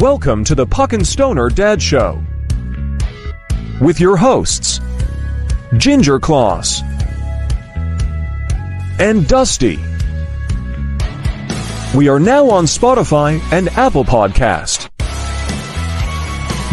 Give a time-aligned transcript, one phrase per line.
[0.00, 2.20] Welcome to the Puck and Stoner Dad Show
[3.80, 4.80] with your hosts,
[5.76, 6.82] Ginger Claus
[8.98, 9.76] and Dusty.
[11.96, 14.90] We are now on Spotify and Apple Podcast.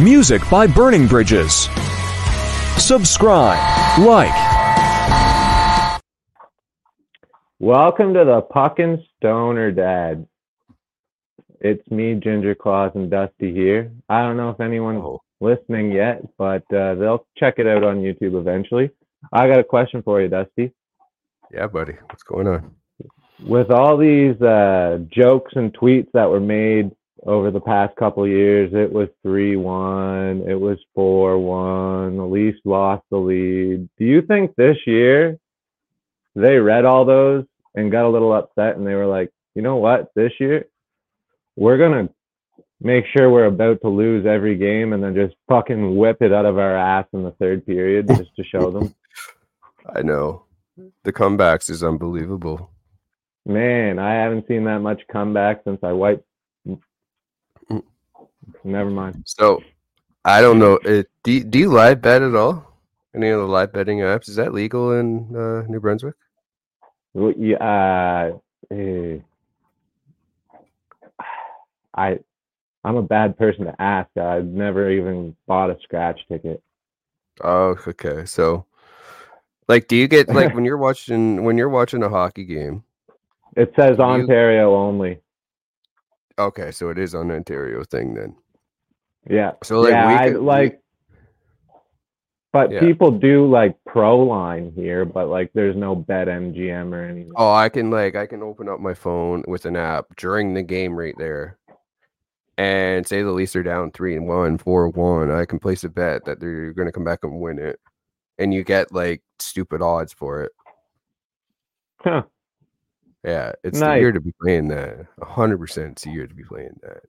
[0.04, 1.70] Music by Burning Bridges.
[2.78, 4.34] Subscribe, like.
[7.60, 10.26] Welcome to the Puck and Stoner Dad.
[11.64, 13.92] It's me, Ginger Claus, and Dusty here.
[14.10, 15.22] I don't know if anyone's Oh.
[15.40, 18.90] listening yet, but uh, they'll check it out on YouTube eventually.
[19.32, 20.72] I got a question for you, Dusty.
[21.52, 21.94] Yeah, buddy.
[22.10, 22.76] What's going on?
[23.46, 26.92] With all these uh, jokes and tweets that were made
[27.28, 32.26] over the past couple of years, it was 3 1, it was 4 1, the
[32.26, 33.88] Leafs lost the lead.
[33.98, 35.38] Do you think this year
[36.36, 39.78] they read all those and got a little upset and they were like, you know
[39.78, 40.66] what, this year
[41.62, 42.14] we're going to
[42.82, 46.46] make sure we're about to lose every game and then just fucking whip it out
[46.48, 48.96] of our ass in the third period just to show them?
[49.96, 50.46] I know
[51.04, 52.72] the comebacks is unbelievable.
[53.46, 56.26] Man, I haven't seen that much comeback since I wiped.
[58.64, 59.24] Never mind.
[59.26, 59.62] So
[60.26, 60.80] I don't know.
[60.84, 62.68] It, do, you- do you live bet at all?
[63.16, 64.30] Any of the live betting apps?
[64.30, 66.16] Is that legal in uh, New Brunswick?
[67.14, 68.38] Well, Yeah, uh,
[68.74, 69.18] eh,
[72.02, 72.20] I,
[72.84, 74.10] I'm a bad person to ask.
[74.18, 76.62] I've never even bought a scratch ticket.
[77.44, 78.26] Oh, okay.
[78.26, 78.66] So,
[79.68, 82.84] like, do you get like when you're watching when you're watching a hockey game?
[83.56, 85.20] It says You- Ontario only.
[86.40, 88.36] Okay, so it is an Ontario thing then.
[89.30, 89.52] Yeah.
[89.64, 90.78] So like yeah, we I could- we- like.
[92.54, 92.82] But Yeah.
[92.82, 97.32] people do like pro line here, but like there's no BetMGM or anything.
[97.38, 100.62] Oh, I can like I can open up my phone with an app during the
[100.64, 101.58] game right there,
[102.58, 105.32] and say the Leafs are down three and one, four one.
[105.32, 107.80] I can place a bet that they're going to come back and win it,
[108.38, 110.52] and you get like stupid odds for it.
[112.00, 112.24] Huh.
[113.24, 113.98] Yeah, it's Nice.
[113.98, 115.06] the year to be playing that.
[115.22, 117.04] A hundred percent, it's the year to be playing that.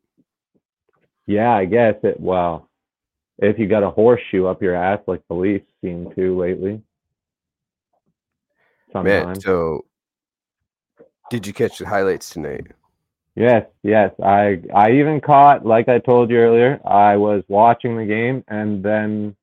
[1.26, 2.20] Yeah, I guess it.
[2.20, 2.68] Well,
[3.38, 6.82] if you got a horseshoe up your ass like the Leafs seem to lately.
[8.94, 9.44] Man, Sometimes.
[9.44, 9.84] so
[11.30, 12.66] did you catch the highlights tonight?
[13.34, 14.12] Yes, yes.
[14.22, 18.82] I I even caught, like I told you earlier, I was watching the game and
[18.84, 19.36] then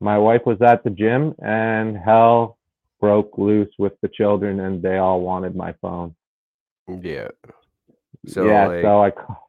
[0.00, 2.56] my wife was at the gym and hell
[3.00, 6.14] broke loose with the children and they all wanted my phone.
[6.88, 7.28] Yeah.
[8.26, 9.40] So yeah, like, so I ca-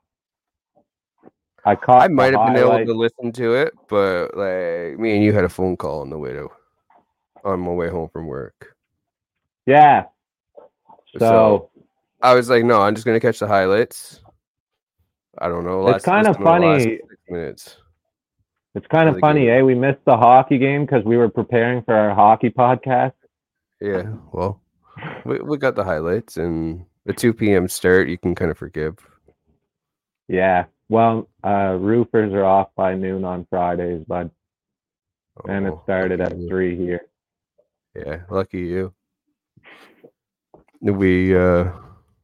[1.66, 5.24] I caught I might have been able to listen to it, but like me and
[5.24, 6.50] you had a phone call on the way to
[7.46, 8.76] on my way home from work.
[9.66, 10.06] Yeah.
[11.18, 11.70] So, So,
[12.22, 14.22] I was like, no, I'm just gonna catch the highlights.
[15.38, 15.88] I don't know.
[15.90, 17.00] It's kinda listen to the last funny.
[17.30, 17.78] minutes.
[18.76, 19.60] it's kind of funny, good.
[19.60, 19.62] eh?
[19.62, 23.14] We missed the hockey game because we were preparing for our hockey podcast.
[23.80, 24.62] Yeah, well,
[25.26, 27.68] we we got the highlights and the 2 p.m.
[27.70, 28.10] start.
[28.10, 28.98] You can kind of forgive.
[30.28, 30.66] Yeah.
[30.90, 34.30] Well, uh, roofers are off by noon on Fridays, bud.
[35.48, 37.02] and it Oh, started at three here.
[37.96, 38.94] Yeah, lucky you.
[40.82, 41.72] We uh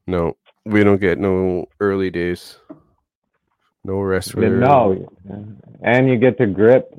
[0.07, 2.57] no, we don't get no early days.
[3.83, 4.59] No rest for Didn't.
[5.83, 6.89] And you get to grip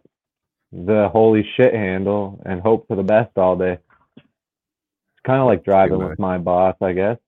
[0.73, 3.79] the holy shit handle and hope for the best all day.
[4.17, 7.19] It's kind of like driving with my boss, I guess.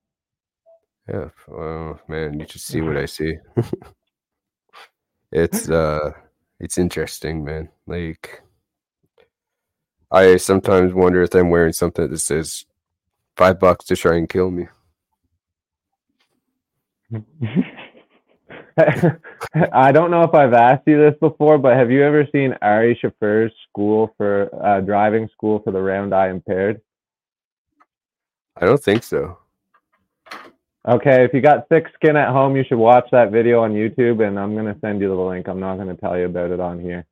[1.09, 3.39] Yeah, oh man, you should see what I see.
[5.33, 6.13] it's uh
[6.61, 7.71] it's interesting, man.
[7.87, 8.43] Like
[10.11, 12.67] I sometimes wonder if I'm wearing something that says
[13.37, 14.69] five bucks to try and kill me.
[19.73, 22.99] I don't know if I've asked you this before, but have you ever seen Ari
[23.03, 26.81] Shaffir's school for uh, driving school for the round eye impaired?
[28.57, 29.39] I don't think so.
[30.87, 34.27] Okay, if you got thick skin at home, you should watch that video on YouTube,
[34.27, 35.49] and I'm gonna send you the link.
[35.49, 37.05] I'm not gonna tell you about it on here.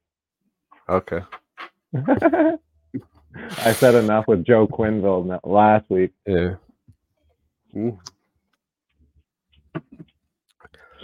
[0.89, 1.21] Okay.
[1.95, 6.13] I said enough with Joe Quenneville last week.
[6.27, 6.55] Yeah.
[7.75, 7.99] Mm.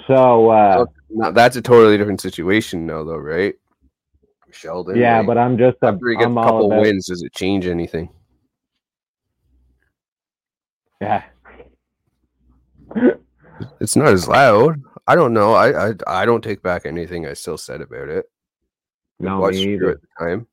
[0.06, 3.54] So uh, Now, that's a totally different situation now though, right?
[4.50, 4.96] Sheldon.
[4.96, 7.32] yeah, like, but I'm just a, after he gets I'm a couple wins, does it
[7.32, 8.10] change anything?
[11.00, 11.24] yeah.
[13.80, 14.82] It's not as loud.
[15.06, 15.52] I don't know.
[15.52, 18.26] I I, I don't take back anything I still said about it.
[19.20, 19.90] No, me either.
[19.90, 20.46] at the time.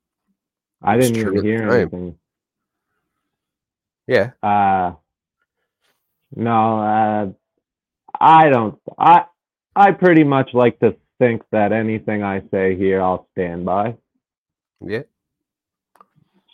[0.81, 2.16] I didn't even hear anything.
[4.06, 4.31] Yeah.
[4.44, 4.94] Uh,
[6.36, 7.28] no, uh,
[8.19, 8.80] I don't.
[8.98, 9.25] I
[9.75, 13.95] I pretty much like to think that anything I say here, I'll stand by.
[14.81, 15.04] Yeah.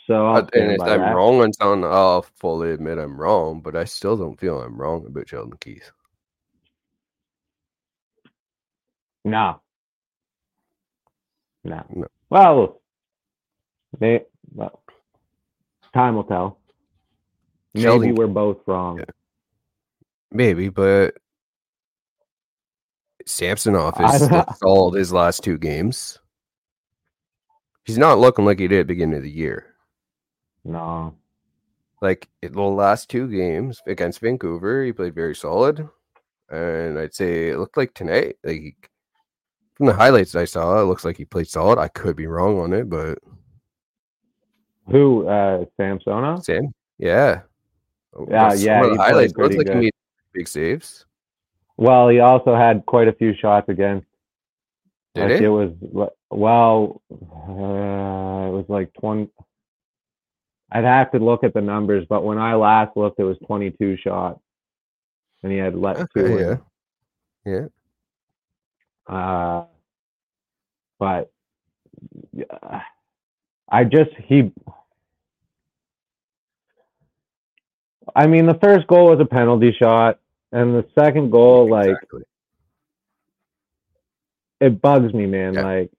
[0.08, 1.16] So I'll and if I'm that.
[1.16, 5.06] wrong on something, I'll fully admit I'm wrong, but I still don't feel I'm wrong
[5.08, 5.92] about Sheldon Keefe.
[9.24, 9.62] No.
[11.64, 11.84] No.
[11.90, 12.08] No.
[12.30, 12.82] Well,
[14.00, 14.22] may,
[14.54, 14.84] well,
[15.94, 16.60] time will tell.
[17.74, 19.00] Maybe Sheldon- we're both wrong.
[19.00, 19.06] Yeah.
[20.32, 21.16] Maybe, but
[23.26, 24.30] Samsonov has
[24.60, 26.20] solid his last two games.
[27.84, 29.76] He's not looking like he did at the beginning of the year.
[30.64, 31.16] No.
[32.02, 35.88] Like the last two games against Vancouver, he played very solid.
[36.50, 38.90] And I'd say it looked like tonight, like
[39.76, 41.80] from the highlights I saw, it looks like he played solid.
[41.80, 43.18] I could be wrong on it, but
[44.90, 45.28] Who?
[45.28, 46.44] Uh, Samsonov?
[46.44, 47.42] Sam, yeah.
[48.30, 49.94] Yeah, Some yeah, of he highlights pretty like he made
[50.34, 51.06] big saves.
[51.78, 54.08] Well, he also had quite a few shots against.
[55.14, 55.46] Did like he?
[55.46, 55.72] it was
[56.30, 59.30] well, uh, it was like twenty.
[60.72, 63.98] I'd have to look at the numbers, but when I last looked, it was twenty-two
[63.98, 64.40] shots,
[65.44, 66.60] and he had let two Okay, in.
[67.46, 67.68] yeah.
[69.08, 69.14] Yeah.
[69.16, 69.66] Uh,
[71.00, 71.32] but
[72.34, 72.82] yeah,
[73.70, 74.52] I just he.
[78.16, 80.20] I mean, the first goal was a penalty shot,
[80.56, 81.98] and the second goal, like
[84.62, 85.54] it bugs me, man.
[85.54, 85.62] Yeah.
[85.62, 85.92] Like,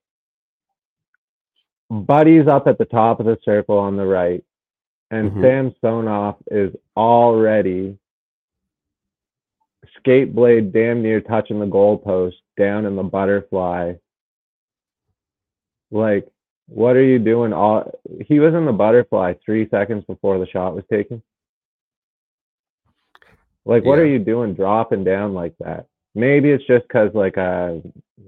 [1.91, 4.43] Buddy's up at the top of the circle on the right,
[5.11, 5.41] and Mhm.
[5.41, 7.99] Sam Sonoff is already
[9.95, 13.93] skate blade damn near touching the goalpost down in the butterfly.
[15.91, 16.27] Like,
[16.67, 17.53] what are you doing?
[17.53, 17.91] All
[18.25, 21.21] he was in the butterfly three seconds before the shot was taken.
[23.67, 24.03] Like, what Yeah.
[24.03, 25.87] are you doing dropping down like that?
[26.15, 27.75] Maybe it's just because like uh,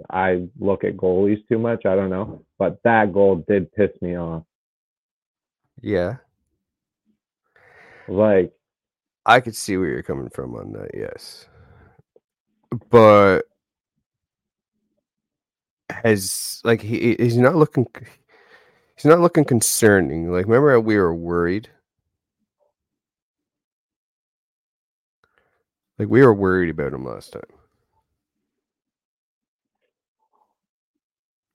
[0.09, 1.85] I look at goalies too much.
[1.85, 4.43] I don't know, but that goal did piss me off.
[5.81, 6.17] Yeah.
[8.07, 8.51] Like,
[9.25, 11.47] I could see where you're coming from on that, yes.
[12.89, 13.43] But
[15.89, 17.87] has like he he's not looking
[18.95, 20.31] he's not looking concerning.
[20.31, 21.69] Like remember how we were worried?
[25.99, 27.41] Like we were worried about him last time.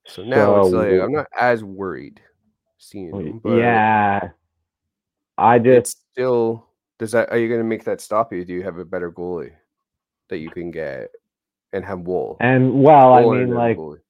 [0.06, 2.20] So now it's like I'm not as worried
[2.76, 4.28] seeing him, yeah,
[5.38, 6.66] I just still
[6.98, 8.44] does that are you gonna make that stop you?
[8.44, 9.52] Do you have a better goalie
[10.28, 11.10] that you can get
[11.72, 12.36] and have Woll?
[12.40, 14.00] and well, I Woll and mean, like goalie?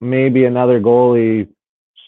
[0.00, 1.48] maybe another goalie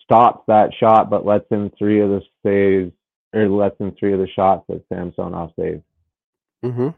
[0.02, 2.92] stops that shot, but lets in three of the saves
[3.32, 5.84] or lets in three of the shots that Samsonov saved.
[6.64, 6.94] Mhm.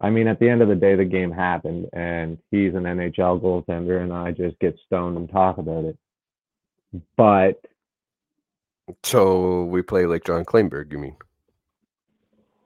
[0.00, 3.40] I mean, at the end of the day, the game happened, and he's an NHL
[3.40, 5.98] goaltender, and I just get stoned and talk about it.
[7.16, 7.60] But
[9.02, 11.16] So we play like John Kleinberg, you mean?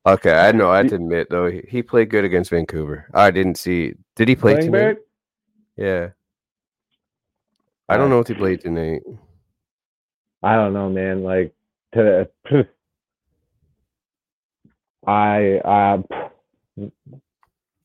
[0.07, 0.71] Okay, I know.
[0.71, 3.07] I have to admit though, he, played good against Vancouver.
[3.13, 3.93] I didn't see.
[4.17, 4.97] Did he play tonight?
[5.77, 6.11] Yeah.
[7.91, 9.03] I don't know if he played tonight.
[10.43, 11.23] I don't know, man.
[11.23, 11.53] Like
[11.93, 12.31] to,
[15.09, 16.03] I, uh,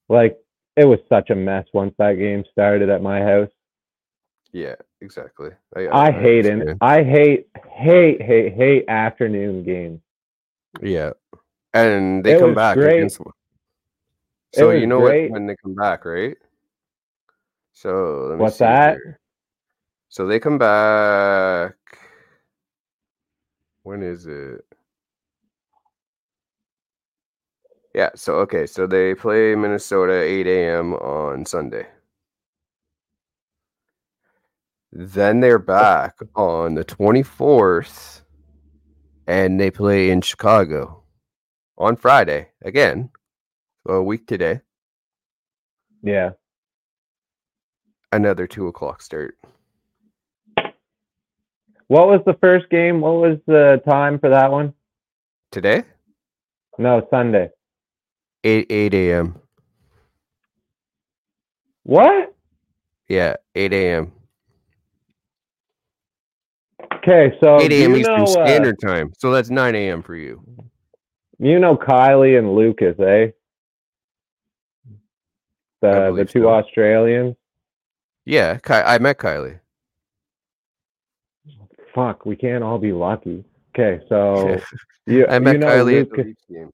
[0.09, 0.37] like
[0.75, 3.49] it was such a mess once that game started at my house.
[4.51, 5.51] Yeah, exactly.
[5.75, 6.77] I hate it.
[6.81, 10.01] I hate, hate, hate, hate afternoon games.
[10.81, 11.11] Yeah,
[11.73, 12.97] and they It come back great.
[12.97, 13.19] against.
[14.53, 15.23] So you know great.
[15.23, 16.37] what when they come back, right?
[17.71, 18.97] So let me What's that?
[19.03, 19.19] here.
[20.09, 21.73] So they come back.
[23.81, 24.65] When is it?
[27.93, 28.09] Yeah.
[28.15, 28.65] So okay.
[28.65, 30.93] So they play Minnesota 8 a.m.
[30.95, 31.87] on Sunday.
[34.91, 38.21] Then they're back on the 24th,
[39.25, 41.03] and they play in Chicago
[41.79, 43.09] on Friday again.
[43.87, 44.61] So a week today,
[46.03, 46.31] Yeah.
[48.11, 49.35] another two o'clock start.
[51.87, 53.01] What was the first game?
[53.01, 54.73] What was the time for that one?
[55.51, 55.83] Today,
[56.77, 57.49] No, Sunday.
[58.43, 59.35] 8 8 a.m.
[61.83, 62.33] What?
[63.07, 64.11] Yeah, 8 a.m.
[66.95, 67.95] Okay, so 8 a.m.
[67.95, 69.13] Eastern know, uh, Standard Time.
[69.17, 70.01] So that's 9 a.m.
[70.01, 70.41] for you.
[71.39, 73.31] you know Kylie and Lucas, eh?
[75.81, 76.49] The the two so.
[76.49, 77.35] Australians.
[78.25, 79.59] Yeah, Ky- I met Kylie.
[81.93, 83.43] Fuck, we can't all be lucky.
[83.77, 84.57] Okay, so
[85.05, 86.73] you, I met you know Kylie at the Lucas.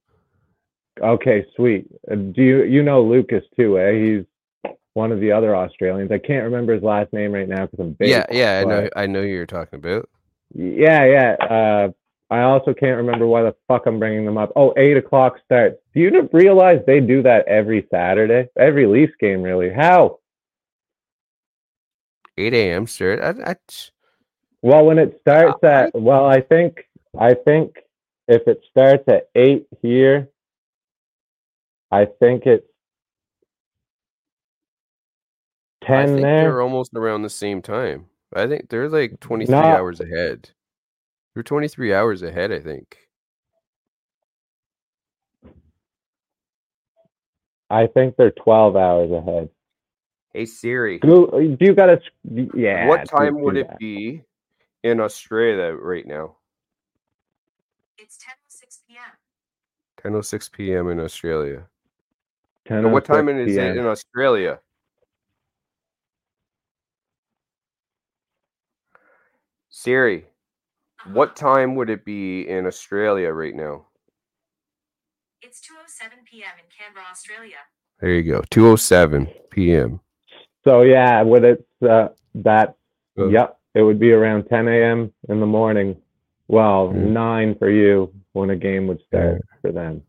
[1.00, 1.86] Okay, sweet.
[2.10, 3.78] Uh, do you you know Lucas too?
[3.78, 6.10] Eh, he's one of the other Australians.
[6.10, 8.08] I can't remember his last name right now because I'm big.
[8.08, 10.08] yeah, yeah, I know, I know who you're talking about.
[10.54, 11.36] Yeah, yeah.
[11.40, 11.88] Uh,
[12.30, 14.52] I also can't remember why the fuck I'm bringing them up.
[14.54, 15.76] Oh, eight o'clock starts.
[15.94, 18.48] Do you realize they do that every Saturday?
[18.56, 19.70] Every Leafs game, really?
[19.72, 20.20] How?
[22.38, 22.86] 8 a.m.
[22.86, 23.20] start.
[23.20, 23.56] I, I,
[24.62, 26.84] Well, when it starts at well, I think
[27.18, 27.76] I think
[28.28, 30.28] if it starts at eight here,
[31.90, 32.66] I think it's
[35.82, 36.42] I ten think there.
[36.42, 38.06] they're almost around the same time.
[38.34, 39.58] I think they're like 23 No.
[39.60, 40.50] hours ahead.
[41.34, 42.96] They're 23 hours ahead, I think.
[47.70, 49.48] I think they're twelve hours ahead.
[50.32, 52.00] Hey Siri, Goo- Do you got to?
[52.54, 52.88] Yeah.
[52.88, 53.78] what time do would it that.
[53.78, 54.22] be
[54.82, 56.36] in Australia right now?
[57.98, 60.14] It's 10:06 p.m.
[60.14, 60.88] 10:06 p.m.
[60.88, 61.68] in Australia.
[62.70, 64.60] 10 No, what time 06 is it in Australia?
[69.70, 70.24] Siri,
[71.12, 73.86] what time would it be in Australia right now?
[75.42, 76.50] It's 2:07 p.m.
[76.58, 77.56] in Canberra, Australia.
[78.00, 78.42] There you go.
[78.52, 80.00] 2:07 p.m.
[80.64, 82.76] So yeah, when it's uh, that,
[83.18, 83.26] Uh.
[83.28, 85.12] yep, it would be around 10 a.m.
[85.28, 85.96] in the morning.
[86.46, 87.10] Well, Mm.
[87.10, 90.02] nine for you when a game would start for them.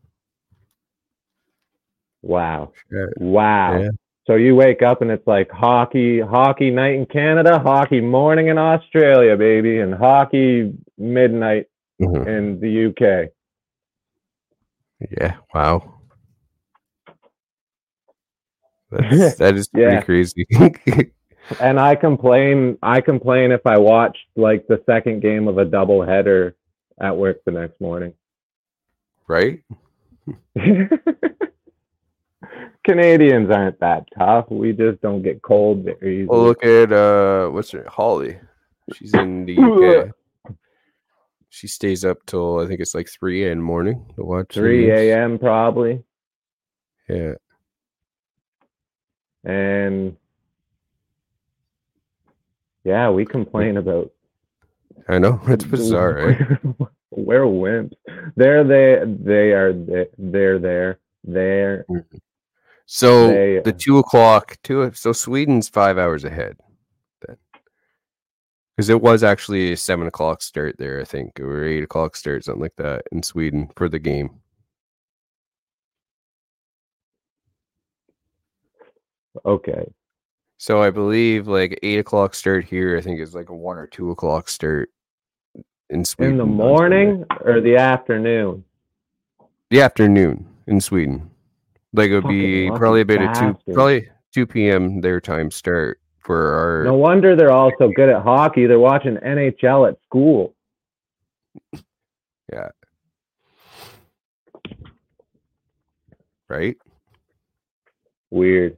[2.22, 3.08] Wow, Shit.
[3.20, 3.78] wow.
[3.80, 3.88] Yeah.
[4.26, 8.58] So you wake up and it's like hockey, hockey night in Canada, hockey morning in
[8.58, 11.66] Australia, baby, and hockey midnight
[12.00, 12.26] Mhm.
[12.26, 13.30] in the UK.
[15.20, 15.36] Yeah.
[15.52, 16.00] Wow.
[18.90, 20.46] That's, that is pretty crazy.
[21.60, 26.54] And I complain, I complain if I watched like the second game of a doubleheader
[27.00, 28.14] at work the next morning.
[29.26, 29.60] right?
[32.84, 34.46] Canadians aren't that tough.
[34.50, 36.26] We just don't get cold very oh, easily.
[36.26, 38.38] Well, look at uh, what's her Holly.
[38.94, 40.08] She's in the UK.
[40.08, 40.12] Uh,
[41.48, 44.54] she stays up till I think it's like three in the morning to watch.
[44.54, 45.38] 3 a.m.
[45.38, 46.02] probably.
[47.08, 47.34] Yeah.
[49.44, 50.16] And
[52.84, 54.12] yeah, we complain about
[55.08, 55.40] I know.
[55.48, 56.40] It's bizarre, right?
[56.40, 56.84] Eh?
[57.10, 57.92] We're wimps.
[58.36, 60.98] They're they they are they, they're there.
[61.24, 62.04] They're mm.
[62.94, 64.92] So They- the uh, two o'clock, two.
[64.92, 66.58] So Sweden's five hours ahead.
[67.26, 67.38] Then,
[68.76, 72.44] because it was actually a seven o'clock start there, I think, or eight o'clock start,
[72.44, 74.42] something like that, in Sweden for the game.
[79.46, 79.90] okay.
[80.58, 82.98] So I believe like eight o'clock start here.
[82.98, 84.90] I think is like a one or two o'clock start
[85.88, 86.32] in Sweden.
[86.32, 88.64] In the morning or the afternoon?
[89.70, 91.31] the afternoon in Sweden.
[91.92, 95.00] Like it would be probably about a two, probably two p.m.
[95.00, 96.84] their time start for our.
[96.84, 98.66] No wonder they're all so good at hockey.
[98.66, 100.54] They're watching NHL at school.
[102.52, 102.68] Yeah.
[106.48, 106.76] Right?
[108.30, 108.76] Weird.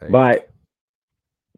[0.00, 0.50] Like, But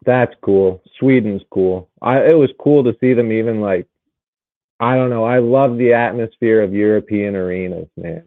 [0.03, 0.81] that's cool.
[0.97, 1.89] Sweden's cool.
[2.01, 3.87] I it was cool to see them even like
[4.79, 5.23] I don't know.
[5.23, 8.23] I love the atmosphere of European arenas, man.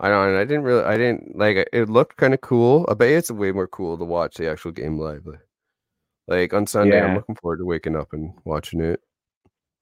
[0.00, 0.34] I don't.
[0.34, 0.82] I didn't really.
[0.84, 1.56] I didn't like.
[1.56, 2.86] it- It looked kind of cool.
[2.88, 5.26] I bet it's way more cool to watch the actual game live.
[6.26, 9.00] Like, on Sunday, I'm looking forward to waking up and watching it.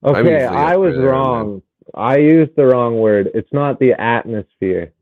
[0.04, 1.62] Okay, I was there, and then- wrong.
[1.94, 3.30] I used the wrong word.
[3.34, 4.92] It's not the atmosphere.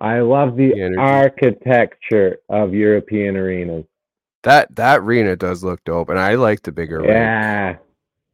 [0.00, 3.84] I love the, The architecture of European arenas.
[4.44, 7.04] That that arena does look dope, and I like the bigger.
[7.04, 7.76] Yeah.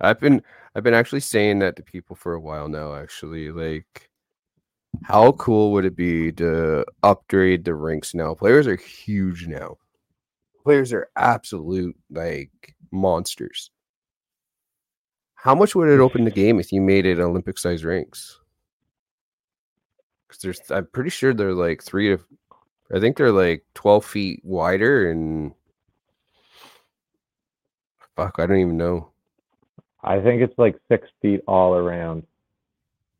[0.01, 0.43] I've been
[0.75, 2.95] I've been actually saying that to people for a while now.
[2.95, 4.08] Actually, like,
[5.03, 8.35] how cool would it be to upgrade the rinks now?
[8.35, 9.79] Players are huge now.
[10.65, 13.71] Players are absolute like monsters.
[15.37, 18.41] How much would it open the game if you made it Olympic size rinks?
[20.27, 22.23] Because there's, I'm pretty sure they're like three to,
[22.95, 25.55] I think they're like twelve feet wider and.
[28.17, 29.13] Fuck, I don't even know.
[30.03, 32.27] I think it's like six feet all around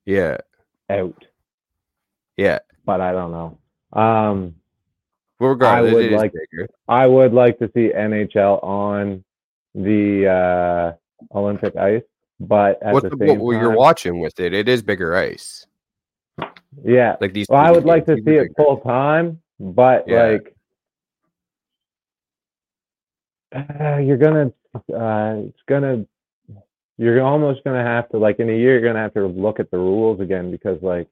[0.05, 0.39] Yeah,
[0.91, 1.25] out,
[2.39, 2.59] yeah.
[2.87, 3.59] but I don't know.
[3.93, 4.55] Um,
[5.39, 6.69] Well, regardless, would it is like- bigger.
[6.89, 9.23] I would like to see NHL on
[9.75, 12.03] the uh, Olympic ice,
[12.41, 15.67] but at What, the the, same what you're watching with it, it is bigger ice.
[16.83, 17.17] yeah.
[17.21, 17.47] Like these.
[17.51, 20.23] Well, I would like to see are it full time, but Yeah.
[20.33, 20.55] like
[23.55, 26.05] uh, you're gonna, uh, it's gonna
[26.99, 29.71] you're almost gonna have to like in a year you're gonna have to look at
[29.71, 31.09] the rules again because like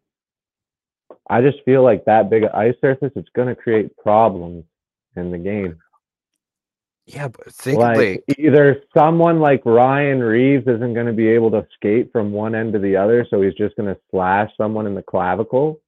[1.29, 4.65] I just feel like that big ice surface it's gonna create problems
[5.17, 5.79] in the game.
[7.07, 11.53] Yeah, but think like, like either someone like Ryan Reaves isn't going to be able
[11.53, 14.89] to skate from one end to the other, so he's just going to slash someone
[14.89, 15.81] in the clavicle,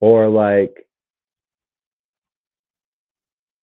[0.00, 0.86] or like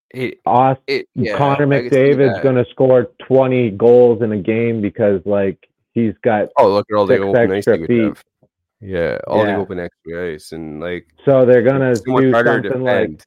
[0.10, 4.32] it, Aust- it yeah, Connor I can see McDavid's going to score 20 goals in
[4.32, 8.18] a game because like he's got Oh, look at all the ice extra feet.
[8.82, 12.82] Yeah, all the open extra ice and like so they're going to so do something
[12.84, 13.24] like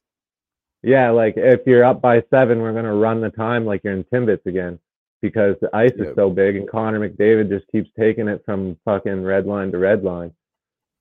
[0.83, 3.93] yeah, like if you're up by 7, we're going to run the time like you're
[3.93, 4.77] in Timbits again
[5.21, 6.09] because the ice Yeah.
[6.09, 9.79] is so big and Connor McDavid just keeps taking it from fucking red line to
[9.79, 10.31] red line.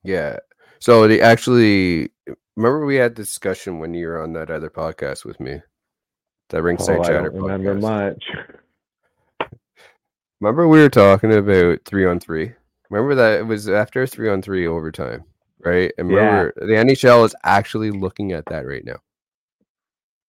[0.03, 0.39] Yeah.
[0.79, 2.11] So they actually
[2.57, 5.61] remember we had discussion when you were on that other podcast with me.
[6.51, 8.25] That ringside Oh, I chatter don't remember much.
[10.41, 12.53] Remember we were talking about three on three.
[12.91, 15.25] Remember that it was after three on three overtime,
[15.61, 15.93] right?
[15.99, 16.17] And Yeah.
[16.17, 18.97] remember the NHL is actually looking at that right now.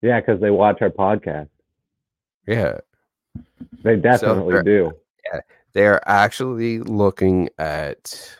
[0.02, 1.48] Yeah, because they watch our podcast.
[2.46, 2.78] Yeah.
[3.82, 4.92] They definitely they're- do.
[5.72, 8.38] They are actually looking at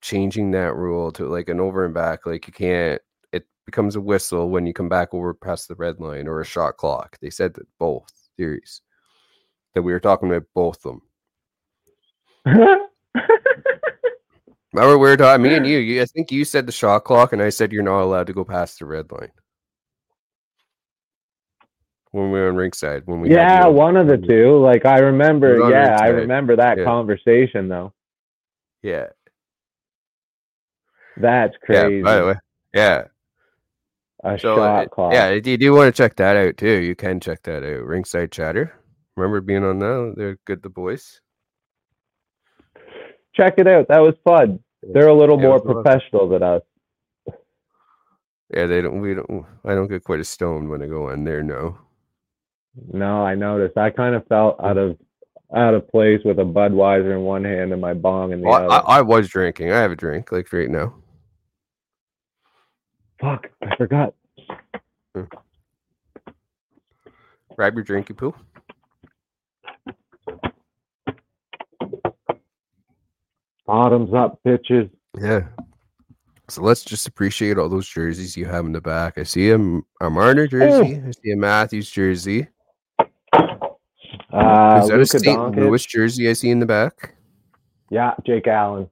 [0.00, 2.24] changing that rule to like an over and back.
[2.24, 6.00] Like you can't it becomes a whistle when you come back over past the red
[6.00, 7.18] line or a shot clock.
[7.20, 8.80] They said that both theories.
[9.74, 10.98] That we were talking about both of
[12.46, 12.80] them.
[14.72, 17.32] Remember we were talking me and you, you I think you said the shot clock
[17.32, 19.32] and I said you're not allowed to go past the red line.
[22.12, 24.58] When we were on ringside, when we yeah, one of the two.
[24.58, 25.70] Like I remember.
[25.70, 26.84] Yeah, I remember that Yeah.
[26.84, 27.92] conversation though.
[28.82, 29.06] yeah,
[31.16, 31.82] That's yeah.
[31.82, 32.02] crazy.
[32.02, 32.34] By the way,
[32.74, 33.04] yeah.
[34.24, 35.12] a So shot it- clock.
[35.12, 37.84] yeah, you do want to check that out too, you can check that out.
[37.84, 38.72] Ringside Chatter.
[39.16, 40.14] Remember being on that?
[40.16, 40.62] They're good.
[40.62, 41.20] The boys.
[43.34, 43.88] Check it out.
[43.88, 44.60] That was fun.
[44.82, 46.62] They're a little Yeah, more professional than us.
[48.54, 49.00] Yeah, they don't.
[49.00, 49.46] We don't.
[49.64, 51.42] I don't get quite as stoned when I go on there.
[51.42, 51.78] No.
[52.92, 53.76] No, I noticed.
[53.76, 54.98] I kind of felt out of
[55.54, 58.50] out of place with a Budweiser in one hand and my bong in the oh,
[58.50, 58.88] Well, other.
[58.88, 59.72] I, I was drinking.
[59.72, 60.94] I have a drink like right now.
[63.20, 64.14] Fuck, I forgot.
[67.56, 68.34] Grab your drinky poo.
[73.70, 74.90] Bottoms up, bitches.
[75.20, 75.42] Yeah.
[76.48, 79.16] So let's just appreciate all those jerseys you have in the back.
[79.16, 79.56] I see a,
[80.00, 81.00] a Marner jersey.
[81.06, 82.48] I see a Matthews jersey.
[84.32, 85.38] Uh, Is that a Luka St.
[85.38, 85.56] Doncic.
[85.56, 87.14] Louis jersey I see in the back?
[87.90, 88.88] Yeah, Jake Allen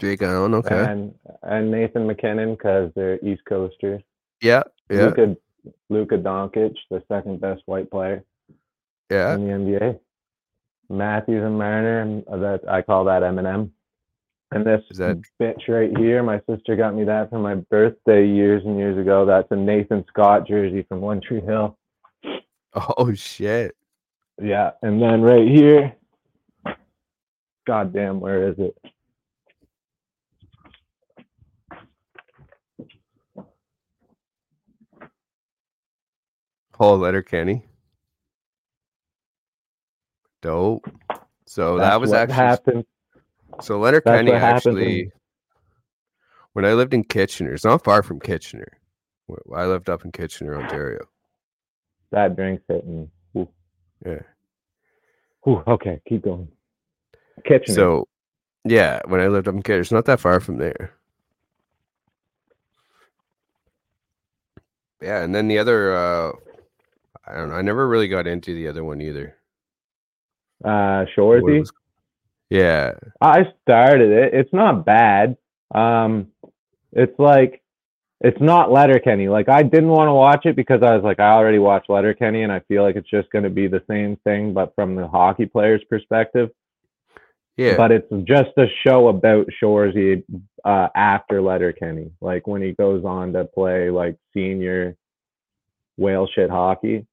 [0.00, 0.54] Jake Allen.
[0.54, 0.84] Okay.
[0.84, 4.02] and and Nathan MacKinnon because they're East Coasters.
[4.40, 4.62] yeah.
[4.88, 5.06] Yeah.
[5.06, 5.36] Luka
[5.90, 8.22] Luka Doncic, the second best white player
[9.10, 9.34] Yeah.
[9.34, 9.98] in the NBA.
[10.90, 13.70] Matthews and Marner, and that I call that Eminem.
[14.52, 18.26] And this Is that- bitch right here, my sister got me that for my birthday
[18.26, 19.26] years and years ago.
[19.26, 21.76] That's a Nathan Scott jersey from One Tree Hill.
[22.98, 23.74] Oh shit.
[24.38, 25.94] Yeah, and then right here,
[27.66, 28.76] God damn, where is it?
[36.74, 37.64] Paul Letterkenny.
[40.42, 40.84] Dope.
[41.46, 42.84] So that was what actually happened.
[43.60, 45.12] So Leonard that's Kenny happens when- actually
[46.52, 48.78] when I lived in Kitchener, it's not far from Kitchener.
[49.54, 51.06] I lived up in Kitchener, Ontario.
[52.12, 53.10] That drink's hitting.
[53.36, 53.48] Ooh.
[54.04, 54.20] Yeah.
[55.48, 56.48] Ooh, okay, keep going.
[57.44, 57.74] Kitchener.
[57.74, 58.08] So,
[58.64, 60.92] yeah, when I lived up in Kitchener, it's not that far from there.
[65.02, 66.32] Yeah, and then the other, uh,
[67.26, 67.56] I don't know.
[67.56, 69.36] I never really got into the other one either.
[70.64, 71.70] uh, it was-
[72.50, 74.34] Yeah, I started it.
[74.34, 75.36] It's not bad.
[75.74, 76.28] Um,
[76.92, 77.62] it's like
[78.20, 79.28] it's not Letterkenny.
[79.28, 82.42] Like I didn't want to watch it because I was like, I already watched Letterkenny,
[82.42, 85.06] and I feel like it's just going to be the same thing, but from the
[85.06, 86.50] hockey player's perspective.
[87.56, 90.22] yeah, But it's just a show about Shoresy
[90.64, 94.96] uh, after Letterkenny, like when he goes on to play like senior
[95.96, 97.06] whale shit hockey.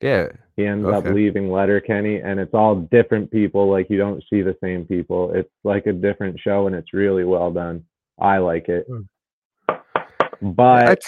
[0.00, 0.28] Yeah.
[0.56, 1.12] He ends up Okay.
[1.12, 3.70] leaving Letterkenny, and it's all different people.
[3.70, 5.32] Like you don't see the same people.
[5.32, 7.84] It's like a different show, and it's really well done.
[8.18, 8.84] I like it.
[8.88, 9.02] Hmm.
[9.68, 9.78] I
[10.42, 11.00] But.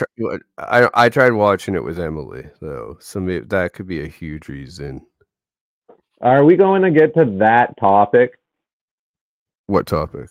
[0.58, 2.96] I I tried watching it with Emily, though.
[3.00, 5.04] So maybe that could be a huge reason.
[6.20, 8.38] are we going to get to that topic?
[9.66, 10.28] What topic?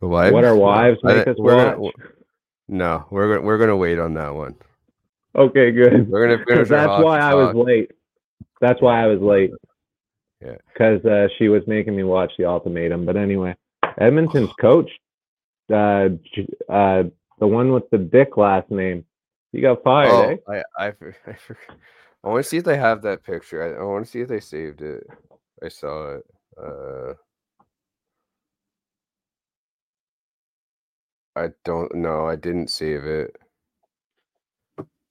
[0.00, 0.32] The wives?
[0.32, 1.94] What our wives I- make us we're gonna- watch?
[2.68, 4.54] no, we're gonna we're gonna wait on that one.
[5.36, 6.08] Okay, good.
[6.08, 6.68] We're gonna finish.
[6.70, 7.90] That's why I was late.
[8.60, 9.50] That's why I was late.
[10.44, 10.56] Yeah.
[10.72, 13.04] Because uh, she was making me watch the ultimatum.
[13.04, 13.56] But anyway,
[13.98, 14.90] Edmonton's coach,
[15.70, 16.08] uh,
[16.68, 17.04] uh,
[17.38, 19.04] the one with the dick last name,
[19.52, 20.62] he got fired, Oh, eh?
[20.78, 20.86] I I,
[21.26, 21.36] I,
[22.24, 23.62] I want to see if they have that picture.
[23.62, 25.06] I, I want to see if they saved it.
[25.62, 26.24] I saw it.
[26.60, 27.14] Uh,
[31.36, 32.26] I don't know.
[32.26, 33.36] I didn't save it,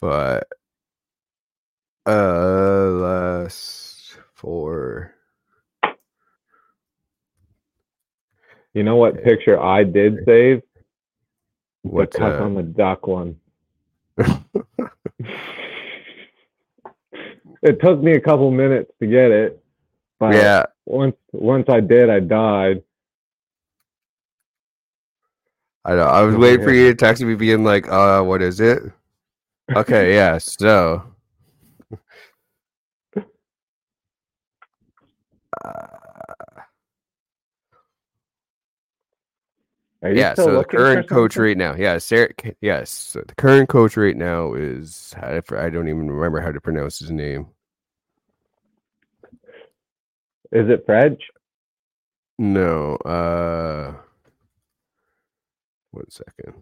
[0.02, 0.48] but
[2.06, 5.14] uh, last four.
[8.74, 10.62] You know what picture I did save?
[11.82, 13.38] What's the on the duck one.
[17.62, 19.64] it took me a couple minutes to get it,
[20.20, 22.84] but yeah, once once I did, I died.
[25.86, 26.04] I know.
[26.04, 28.84] I was waiting for you to text me, being like, "Uh, what is it?"
[29.76, 30.38] Okay, yeah.
[30.38, 31.04] So,
[35.64, 35.88] uh,
[40.04, 40.34] yeah.
[40.36, 41.44] So the current coach something?
[41.50, 42.30] right now, yeah, Sarah.
[42.62, 47.00] Yes, so the current coach right now is I don't even remember how to pronounce
[47.00, 47.48] his name.
[50.52, 51.22] Is it French?
[52.40, 52.96] No.
[52.98, 53.96] Uh,
[55.92, 56.54] one second.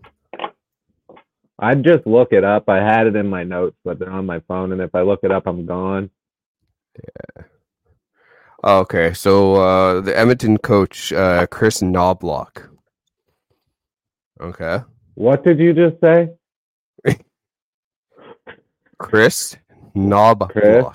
[1.59, 2.67] I'd just look it up.
[2.69, 5.21] I had it in my notes, but they're on my phone, and if I look
[5.23, 6.09] it up, I'm gone.
[6.97, 7.43] Yeah.
[8.63, 12.67] Okay, so uh, the Edmonton coach, uh, Chris Knoblauch.
[14.41, 14.79] Okay,
[15.13, 16.29] What did you just say?
[18.97, 19.55] Chris
[19.95, 20.49] Knoblauch.
[20.51, 20.85] Chris?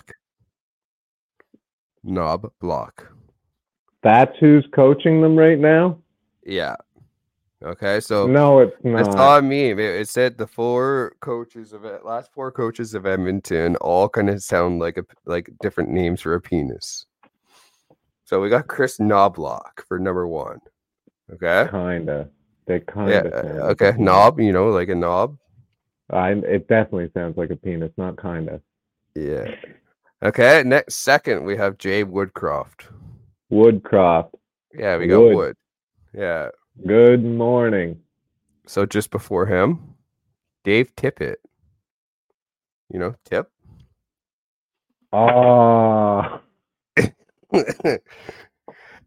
[2.04, 3.06] Knoblauch.
[4.02, 5.98] That's who's coaching them right now?
[6.44, 6.76] Yeah.
[7.62, 9.12] Okay, so No, it's I not.
[9.12, 9.78] saw a meme.
[9.78, 14.30] It, it said the four coaches of it, last four coaches of Edmonton all kind
[14.30, 17.04] of sound like a like different names for a penis.
[18.24, 20.58] So we got Chris Knoblauch for number one.
[21.34, 21.68] Okay.
[21.70, 22.28] Kinda.
[22.66, 23.10] They kinda.
[23.12, 23.42] Yeah.
[23.42, 24.02] sound like a Okay.
[24.02, 24.40] Knob.
[24.40, 25.36] You know, like a knob.
[26.08, 28.60] I, it definitely sounds like a penis, not kinda.
[29.14, 29.54] Yeah.
[30.22, 30.62] Okay.
[30.64, 32.86] Next second, we have Jay Woodcroft.
[33.52, 34.32] Woodcroft.
[34.72, 35.34] Yeah, we got Wood.
[35.36, 35.56] Wood.
[36.14, 36.48] Yeah.
[36.86, 38.00] Good morning.
[38.66, 39.94] So just before him,
[40.64, 41.36] Dave Tippett.
[42.92, 43.50] You know, Tip.
[45.12, 46.40] Oh,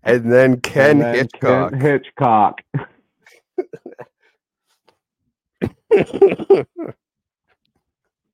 [0.04, 1.72] and then Ken and then Hitchcock.
[1.72, 2.62] Ken Hitchcock.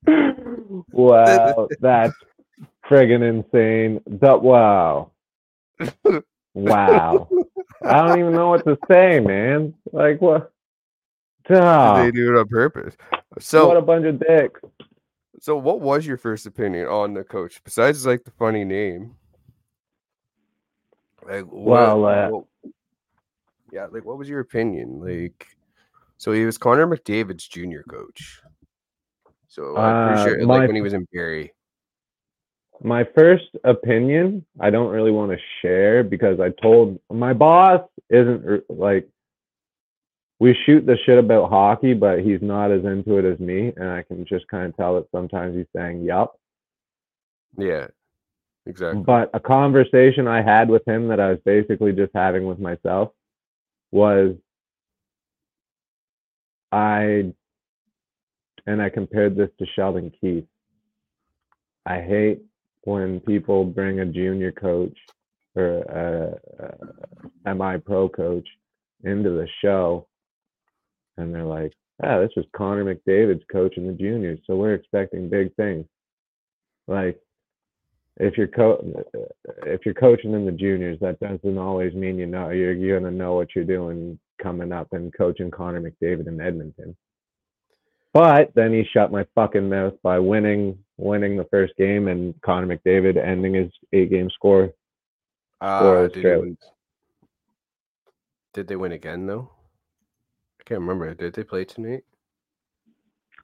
[0.91, 2.15] wow, that's
[2.89, 4.01] friggin' insane.
[4.07, 5.11] That wow.
[6.55, 7.29] Wow.
[7.83, 9.73] I don't even know what to say, man.
[9.91, 10.51] Like what?
[11.47, 12.03] Duh.
[12.03, 12.95] they do it on purpose.
[13.39, 14.61] So what a bunch of dicks.
[15.39, 19.15] so what was your first opinion on the coach besides like the funny name?
[21.25, 22.45] Like, what, Well, uh, what-
[23.71, 24.99] yeah, like what was your opinion?
[24.99, 25.47] Like,
[26.17, 28.41] so he was Connor McDavid's junior coach.
[29.47, 31.53] So I'm pretty Uh, sure, my- like when he was in Barrie.
[32.81, 38.63] My first opinion, I don't really want to share because I told my boss isn't
[38.69, 39.07] like
[40.39, 43.89] we shoot the shit about hockey, but he's not as into it as me, and
[43.89, 46.39] I can just kind of tell that sometimes he's saying yup.
[47.57, 47.87] Yeah,
[48.65, 49.03] exactly.
[49.03, 53.11] But a conversation I had with him that I was basically just having with myself
[53.91, 54.35] was
[56.71, 57.33] I
[58.65, 60.45] and I compared this to Sheldon Keefe
[61.85, 62.41] I hate
[62.83, 64.97] when people bring a junior coach
[65.55, 66.69] or a,
[67.45, 68.47] a MI pro coach
[69.03, 70.07] into the show
[71.17, 75.53] and they're like, ah, this was Connor McDavid's coaching the juniors, so we're expecting big
[75.55, 75.85] things.
[76.87, 77.19] Like,
[78.17, 79.05] if you're co-
[79.65, 83.11] if you're coaching in the juniors, that doesn't always mean you know you're you're gonna
[83.11, 86.95] know what you're doing coming up and coaching Connor McDavid in Edmonton.
[88.13, 92.77] But then he shut my fucking mouth by winning winning the first game and Connor
[92.77, 94.71] McDavid ending his eight game score.
[95.61, 96.57] Uh, did, they win,
[98.53, 99.49] did they win again though?
[100.59, 101.13] I can't remember.
[101.13, 102.03] Did they play tonight?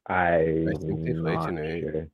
[0.07, 1.81] I think they play not tonight.
[1.81, 2.07] sure.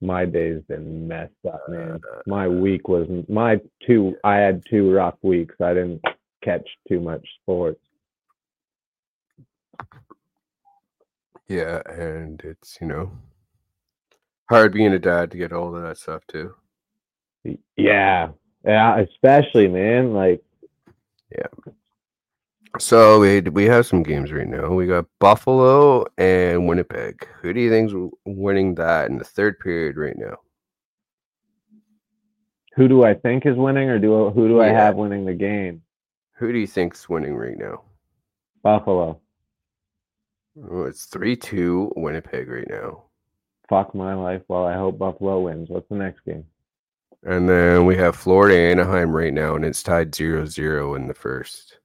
[0.00, 1.92] My day's been messed up, man.
[1.92, 4.16] Uh, My week was my two.
[4.24, 5.54] I had two rough weeks.
[5.60, 6.02] I didn't
[6.42, 7.80] catch too much sports.
[11.48, 13.12] Yeah, and it's you know
[14.48, 16.54] hard being a dad to get all of that stuff too.
[17.76, 18.30] Yeah,
[18.64, 20.12] yeah, especially man.
[20.12, 20.42] Like
[21.30, 21.72] yeah.
[22.78, 24.68] So we we have some games right now.
[24.68, 27.26] We got Buffalo and Winnipeg.
[27.40, 30.36] Who do you think's winning that in the third period right now?
[32.74, 35.82] Who do I think is winning, or do who do I have winning the game?
[36.36, 37.82] Who do you think's winning right now?
[38.62, 39.20] Buffalo.
[40.70, 43.04] Oh, it's three two Winnipeg right now.
[43.68, 44.42] Fuck my life.
[44.48, 45.70] Well, I hope Buffalo wins.
[45.70, 46.44] What's the next game?
[47.22, 51.78] And then we have Florida Anaheim right now, and it's tied 0-0 in the first.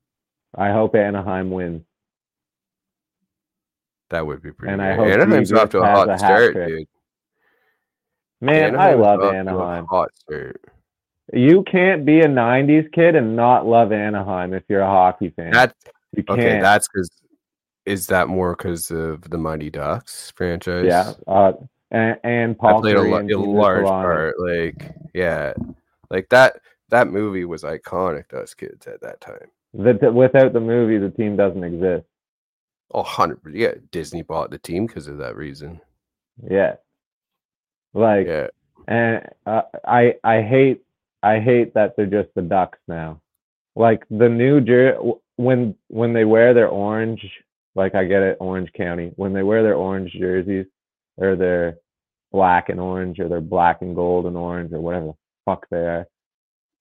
[0.56, 1.84] I hope Anaheim wins.
[4.10, 4.82] That would be pretty And.
[4.82, 6.68] I hope Anaheim's off to a hot a start, trick.
[6.68, 6.88] dude.
[8.42, 9.86] Man, I love off to a Anaheim.
[9.86, 10.62] Hot start.
[11.32, 15.52] You can't be a '90s kid and not love Anaheim if you're a hockey fan.
[15.52, 15.76] That's
[16.16, 16.40] you can't.
[16.40, 16.60] okay.
[16.60, 17.10] That's because
[17.86, 20.86] is that more because of the Mighty Ducks franchise?
[20.86, 21.14] yeah.
[21.28, 21.54] Uh,
[21.92, 24.40] and, and that Paul played a, Curry and a large part.
[24.40, 25.54] Like, yeah,
[26.10, 26.62] like that.
[26.90, 29.46] That movie was iconic to us kids at that time.
[29.76, 32.06] The, without the movie, the team doesn't exist.
[32.92, 35.80] Oh, 100 Yeah, Disney bought the team because of that reason.
[36.50, 36.78] Yeah.
[37.94, 38.48] Like, Yeah,
[38.90, 40.82] and uh, I I hate
[41.22, 43.22] I hate that they're just the Ducks now.
[43.76, 44.98] Like the new jer
[45.38, 47.30] when when they wear their orange,
[47.80, 49.12] like I get it, Orange County.
[49.16, 50.66] When they wear their orange jerseys,
[51.18, 51.78] or their
[52.32, 55.14] black and orange, or their black and gold and orange, or whatever the
[55.46, 56.06] fuck they are.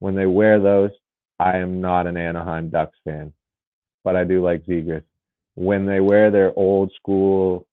[0.01, 0.91] When they wear those,
[1.39, 3.33] I am not an Anaheim Ducks fan,
[4.05, 5.05] but I do like Zegras.
[5.55, 7.67] When they wear their old school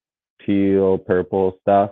[0.45, 1.91] teal, purple stuff,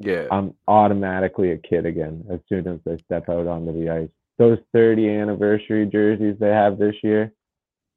[0.00, 0.26] yeah.
[0.30, 4.08] I'm automatically a kid again as soon as they step out onto the ice.
[4.38, 7.32] Those 30 anniversary jerseys they have this year,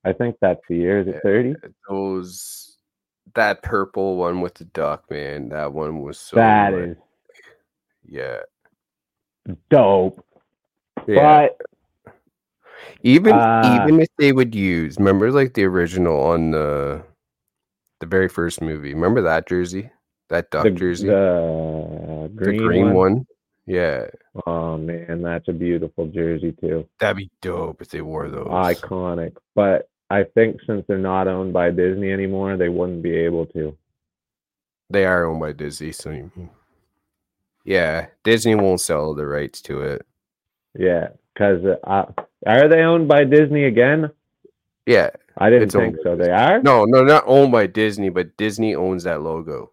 [0.06, 1.00] I think that's the year.
[1.00, 1.56] Is it 30?
[1.90, 2.78] Those
[3.36, 5.50] that purple one with the duck, man.
[5.50, 6.38] That one was so.
[6.38, 6.98] That like, is
[8.06, 8.40] Yeah,
[9.70, 10.24] dope.
[11.08, 11.50] yeah.
[11.50, 11.58] But
[13.02, 17.04] even uh, even if they would use, remember like the original on the
[18.00, 18.94] the very first movie.
[18.94, 19.90] Remember that jersey,
[20.30, 22.96] that duck the, jersey, the the green, green one?
[22.96, 23.28] one.
[23.67, 24.06] Yeah,
[24.45, 26.88] Oh man, that's a beautiful jersey too.
[26.99, 28.47] that'd be dope if they wore those.
[28.47, 29.36] Iconic.
[29.56, 33.75] But I think since they're not owned by Disney anymore, they wouldn't be able to.
[34.89, 36.32] They are owned by Disney, so
[37.65, 40.06] yeah, Disney won't sell the rights to it.
[40.80, 42.06] Yeah, because uh,
[42.45, 44.12] are they owned by Disney again?
[44.86, 46.15] Yeah, I didn't think so.
[46.15, 46.62] They are.
[46.62, 49.71] no, no, not owned by Disney, but Disney owns that logo.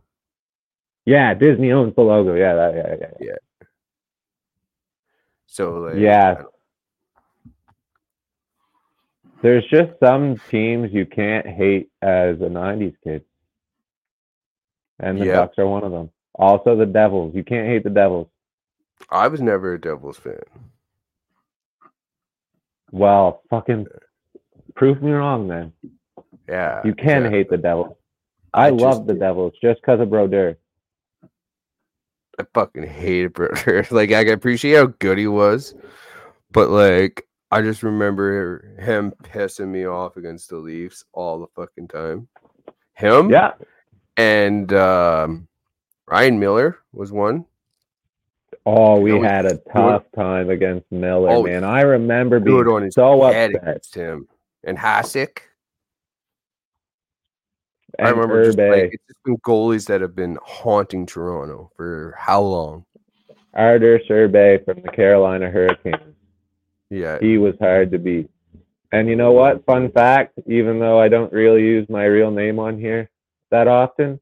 [1.04, 2.34] Yeah, Disney owns the logo.
[2.34, 3.36] Yeah, that, yeah, yeah, yeah.
[5.54, 6.42] So like, Yeah.
[9.40, 13.24] There's just some teams you can't hate as a '90s kid,
[14.98, 15.26] and the.
[15.26, 16.10] Ducks are one of them.
[16.34, 17.34] Also, the Devils.
[17.36, 18.26] You can't hate the Devils.
[19.10, 20.40] I was never a Devils fan.
[22.90, 23.86] Well, fucking
[24.74, 25.72] prove me wrong, then.
[26.48, 27.38] Yeah, You can exactly.
[27.38, 27.96] hate the Devils.
[28.52, 29.14] I, I love the.
[29.14, 30.56] Devils just because of Brodeur.
[32.38, 33.48] I fucking hate it, bro.
[33.90, 35.74] like I appreciate how good he was,
[36.52, 41.88] but like I just remember him pissing me off against the Leafs all the fucking
[41.88, 42.26] time.
[42.94, 43.52] Him, Yeah,
[44.16, 45.48] and um,
[46.06, 47.44] Ryan Miller was one.
[48.66, 51.64] Oh, we know, had a tough time against Miller, Oh, man.
[51.64, 53.50] I remember Good being so upset.
[53.56, 54.26] against him
[54.62, 55.38] and Hasek.
[57.98, 62.42] I remember just like it's just been goalies that have been haunting Toronto for how
[62.42, 62.84] long?
[63.54, 66.14] Arturs Irbe from the Carolina Hurricanes.
[66.90, 68.28] Yeah, He was hard to beat.
[68.92, 69.64] And you know what?
[69.64, 73.10] Fun fact, even though I don't really use my real name on here
[73.50, 74.20] that often,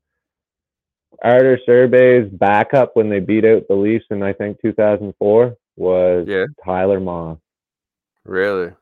[1.23, 6.47] Arturs Irbe's backup when they beat out the Leafs in I think 2004 was yeah,
[6.65, 7.39] Tyler Moss.
[8.25, 8.73] really.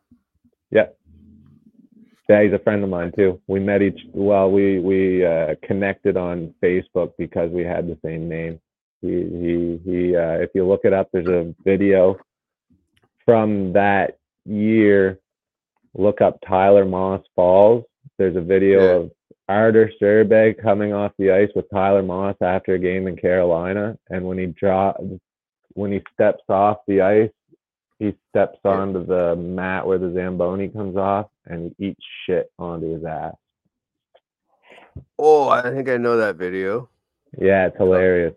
[2.31, 3.40] Yeah, he's a friend of mine too.
[3.49, 8.29] We met each well, we we uh, connected on Facebook because we had the same
[8.29, 8.61] name.
[9.03, 10.16] He he he.
[10.16, 12.21] Uh, if you look it up, there's a video
[13.25, 15.19] from that year.
[15.97, 17.85] Look up Tyler Moss Falls.
[18.16, 18.93] There's a video Yeah.
[18.99, 19.11] of
[19.49, 24.25] Arturs Irbe coming off the ice with Tyler Moss after a game in Carolina, and
[24.25, 25.03] when he drop,
[25.75, 27.33] when he steps off the ice,
[28.01, 32.95] he steps onto the mat where the Zamboni comes off and he eats shit onto
[32.95, 33.35] his ass.
[35.19, 36.89] Oh, I think I know that video.
[37.39, 38.35] Yeah, it's hilarious.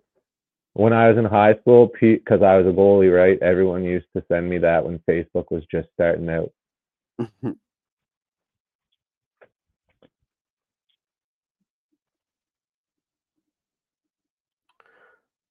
[0.73, 3.41] When I was in high school, because I was a goalie, right?
[3.41, 6.51] Everyone used to send me that when Facebook was just starting out.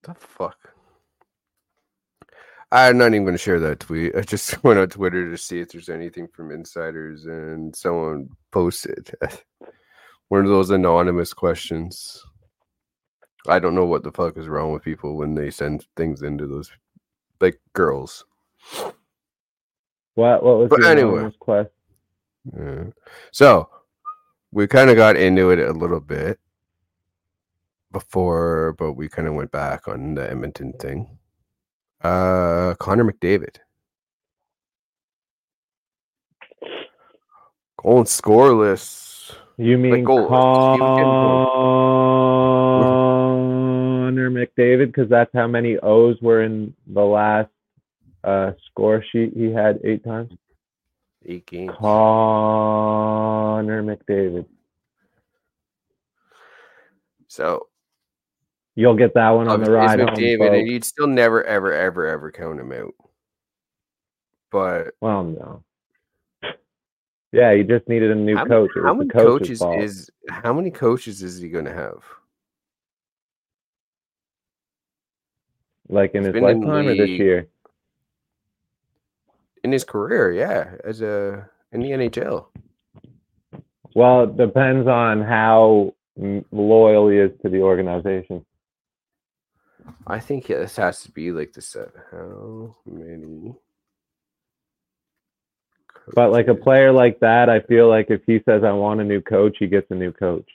[0.02, 0.61] the fuck?
[2.72, 4.16] I'm not even going to share that tweet.
[4.16, 9.12] I just went on Twitter to see if there's anything from insiders, and someone posted
[10.28, 12.24] one of those anonymous questions.
[13.46, 16.46] I don't know what the fuck is wrong with people when they send things into
[16.46, 16.70] those,
[17.40, 18.24] like girls.
[20.14, 21.30] What what was But anyway.
[21.40, 21.70] quest?
[22.56, 22.84] Yeah.
[23.32, 23.68] So
[24.50, 26.38] we kind of got into it a little bit
[27.90, 31.18] before, but we kind of went back on the Edmonton thing.
[32.02, 33.58] Uh, Connor McDavid
[37.82, 39.34] going scoreless.
[39.56, 40.28] You mean was
[44.08, 44.86] Connor McDavid?
[44.86, 47.50] Because that's how many O's were in the last
[48.24, 49.32] uh, score sheet.
[49.36, 50.32] He had eight times.
[51.26, 51.72] Eight games.
[51.78, 54.46] Connor McDavid.
[57.28, 57.68] So
[58.74, 60.08] You'll get that one on the ride home.
[60.08, 60.18] Folks.
[60.18, 62.94] and you'd still never, ever, ever, ever count him out.
[64.50, 65.64] But Well, no.
[67.32, 68.70] Yeah, he just needed a new how, coach.
[68.76, 69.80] It how many coaches fault.
[69.82, 72.02] is how many coaches is he going to have?
[75.92, 77.48] like in he's his been in lifetime or this year?
[79.62, 82.46] in his career, yeah, as a in the NHL.
[83.94, 85.94] Well, it depends on how
[86.50, 88.44] loyal he is to the organization.
[90.06, 91.90] I think this has to be like the set.
[92.10, 93.54] How many?
[96.14, 99.04] But like a player like that, I feel like if he says I want a
[99.04, 100.48] new coach, he gets a new coach.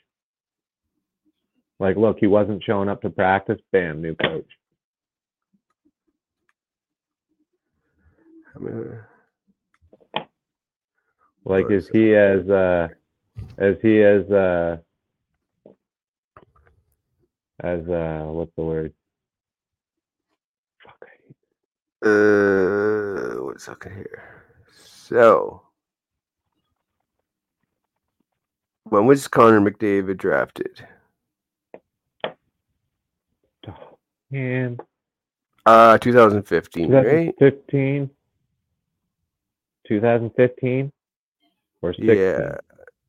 [1.79, 3.59] Like, look, he wasn't showing up to practice.
[3.71, 4.47] Bam, new coach.
[8.53, 8.99] How many-
[11.45, 12.89] Like, is is he as uh,
[13.57, 14.77] as he as uh,
[17.61, 18.93] as uh, what's the word?
[20.83, 21.35] Fuck, I hate
[22.07, 24.45] Uh, what's up here?
[24.77, 25.61] So,
[28.83, 30.87] when was Connor McDavid drafted?
[33.67, 33.97] Oh,
[34.31, 34.77] man.
[35.65, 37.35] Uh, 2015, right?
[37.39, 38.09] 2015.
[39.87, 40.91] 2015
[41.81, 42.15] or 16?
[42.15, 42.57] Yeah,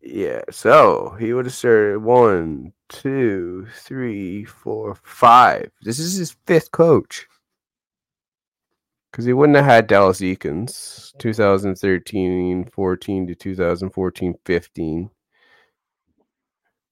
[0.00, 0.42] yeah.
[0.50, 5.70] So he would have started one, two, three, four, five.
[5.82, 7.28] This is his fifth coach.
[9.10, 15.10] Because he wouldn't have had Dallas Eakins 2013 14 to 2014 15.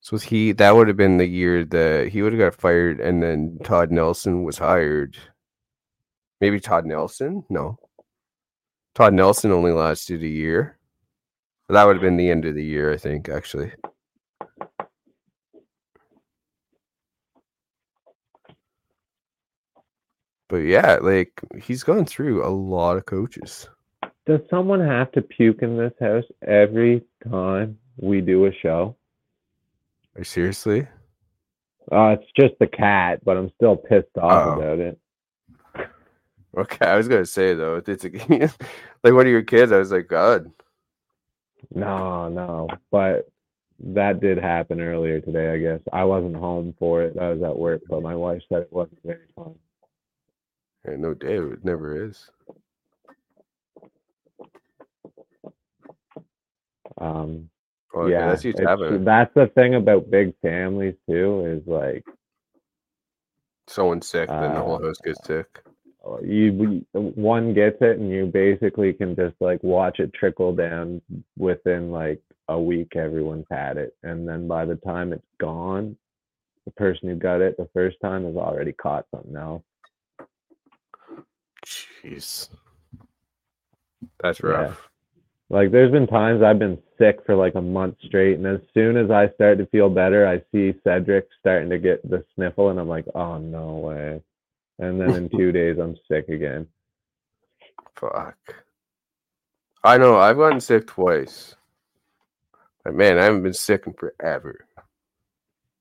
[0.00, 3.22] So he that would have been the year that he would have got fired, and
[3.22, 5.16] then Todd Nelson was hired.
[6.40, 7.44] Maybe Todd Nelson?
[7.50, 7.76] No.
[8.94, 10.78] Todd Nelson only lasted a year.
[11.68, 13.72] That would have been the end of the year, I think, actually.
[20.48, 23.68] But yeah, like he's gone through a lot of coaches.
[24.26, 28.96] Does someone have to puke in this house every time we do a show?
[30.16, 30.86] Like, seriously?
[31.92, 34.60] Uh, it's just the cat, but I'm still pissed off Oh.
[34.60, 34.98] about it.
[36.56, 38.10] Okay, I was gonna say though, it's a,
[39.04, 39.72] like one of your kids.
[39.72, 40.50] I was like, God,
[41.74, 43.28] No, no, but
[43.78, 45.52] that did happen earlier today.
[45.52, 47.18] I guess I wasn't home for it.
[47.18, 49.54] I was at work, but my wife said it wasn't very fun.
[50.88, 52.30] Ain't no day it never is.
[56.98, 57.50] Um,
[57.94, 61.46] Okay, yeah, that's used to it's- that's the thing about big families too.
[61.46, 62.04] Is like
[63.68, 65.62] Someone's sick, then the whole Uh, house gets sick.
[66.22, 71.02] you one gets it and you basically can just like watch it trickle down
[71.36, 75.96] within like a week everyone's had it and then by the time it's gone
[76.64, 79.64] the person who got it the first time has already caught something else
[82.06, 82.48] Jeez,
[84.22, 84.46] that's Yeah.
[84.50, 84.88] rough.
[85.50, 88.96] like there's been times i've been sick for like a month straight and as soon
[88.96, 92.78] as i start to feel better i see cedric starting to get the sniffle and
[92.80, 94.20] i'm like oh no way
[94.80, 96.66] and then in two days i'm sick again
[97.96, 98.36] Fuck.
[99.82, 100.16] I know.
[100.18, 101.54] I've gotten sick twice.
[102.84, 104.66] But man, I haven't been sick in forever.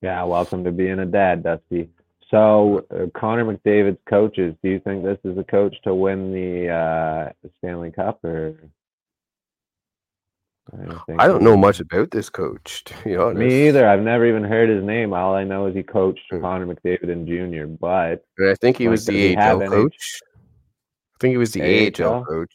[0.00, 1.90] Yeah, welcome to being a dad, Dusty.
[2.30, 6.68] So, uh, Connor McDavid's coaches, do you think this is a coach to win the
[6.70, 8.54] uh, Stanley Cup or?
[10.72, 13.38] I don't, I don't know much about this coach, to be honest.
[13.38, 13.86] Me either.
[13.88, 15.12] I've never even heard his name.
[15.12, 16.40] All I know is he coached Hmm.
[16.40, 17.68] Connor McDavid in junior.
[17.68, 20.20] But And I think he Like, was the AHL any- coach.
[21.14, 22.24] I think he was the AHL, AHL?
[22.24, 22.52] coach.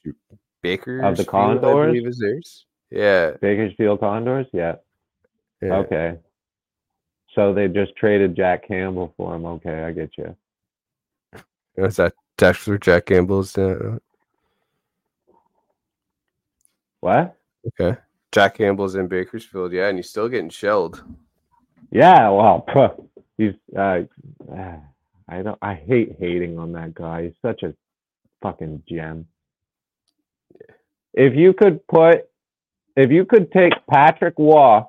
[0.61, 1.61] Baker Of the I Condors?
[1.87, 2.65] believe is theirs.
[2.91, 3.31] Yeah.
[3.41, 4.75] Bakersfield Condors, yeah.
[5.61, 5.75] yeah.
[5.77, 6.17] Okay.
[7.35, 9.45] So they just traded Jack Campbell for him.
[9.45, 10.35] Okay, I get you.
[11.77, 12.13] Is that
[12.67, 13.97] where Jack Campbell's uh,
[16.99, 17.37] What?
[17.79, 17.99] okay.
[18.31, 21.03] Jack Campbell's in Bakersfield, yeah, and he's still getting shelled.
[21.91, 22.65] Yeah, well,
[23.37, 23.53] he's.
[23.77, 24.01] Uh,
[25.29, 25.57] I don't.
[25.61, 27.23] I hate hating on that guy.
[27.23, 27.73] He's such a
[28.41, 29.27] fucking gem.
[31.13, 32.29] if you could put,
[32.97, 34.87] if you could take Patrick Waugh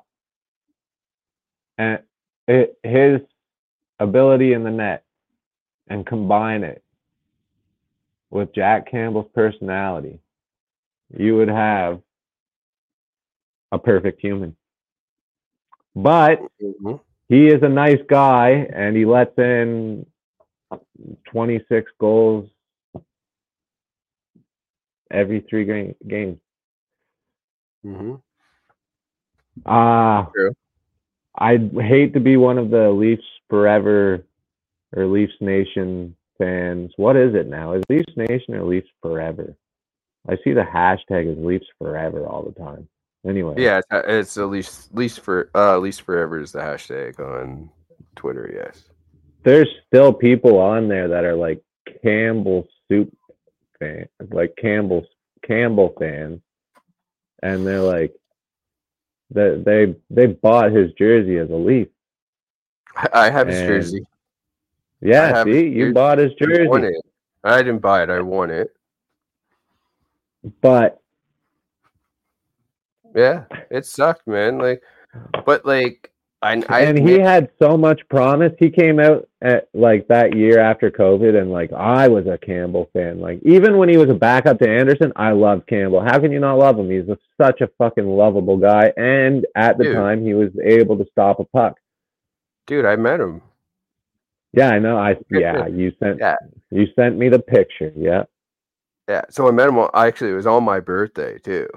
[1.77, 1.99] and
[2.47, 3.21] it, his
[3.99, 5.03] ability in the net
[5.87, 6.83] and combine it
[8.29, 10.19] with Jack Campbell's personality,
[11.17, 12.01] you would have
[13.71, 14.55] a perfect human.
[15.95, 16.99] But Mhm.
[17.29, 20.05] he is a nice guy and he lets in
[21.25, 22.49] 26 goals
[25.11, 26.39] every three ga- games.
[27.83, 28.21] Mhm.
[29.65, 30.53] Ah, True.
[31.37, 34.23] I'd hate to be one of the Leafs forever
[34.95, 36.91] or Leafs Nation fans.
[36.97, 37.73] What is it now?
[37.73, 39.55] Is Leafs Nation or Leafs forever?
[40.29, 42.87] I see the hashtag is Leafs forever all the time.
[43.25, 47.19] Anyway, Yeah, it's, uh, it's at least least for uh least forever is the hashtag
[47.19, 47.69] on
[48.15, 48.51] Twitter.
[48.53, 48.83] Yes.
[49.43, 51.61] there's still people on there that are like
[52.03, 53.11] Campbell soup
[53.79, 55.05] fan, like Campbell
[55.45, 56.41] Campbell fans,
[57.41, 58.13] and they're like,
[59.33, 61.87] they they they bought his jersey as a Leaf.
[62.95, 64.05] I, I have his And jersey.
[65.01, 65.93] Yeah, see, you jersey.
[65.93, 67.05] bought his I jersey, it.
[67.43, 68.09] I didn't buy it.
[68.09, 68.73] I won it.
[70.61, 71.01] but
[73.15, 74.57] Yeah, it sucked, man.
[74.59, 74.81] Like,
[75.45, 76.12] but like,
[76.43, 78.51] I, I and he had so much promise.
[78.59, 82.89] He came out at like that year after COVID, and like I was a Campbell
[82.93, 83.19] fan.
[83.21, 86.01] Like even when he was a backup to Anderson, I loved Campbell.
[86.01, 86.89] How can you not love him?
[86.91, 89.95] He's a, such a fucking lovable guy, and at the Dude.
[89.95, 91.77] time he was able to stop a puck.
[92.67, 93.41] dude, I met him.
[94.51, 94.97] Yeah, I know.
[94.97, 96.35] I yeah, you sent Yeah.
[96.69, 97.91] you sent me the picture.
[97.95, 98.23] Yeah,
[99.09, 99.77] Yeah, so I met him.
[99.79, 101.67] On, actually, it was on my birthday too.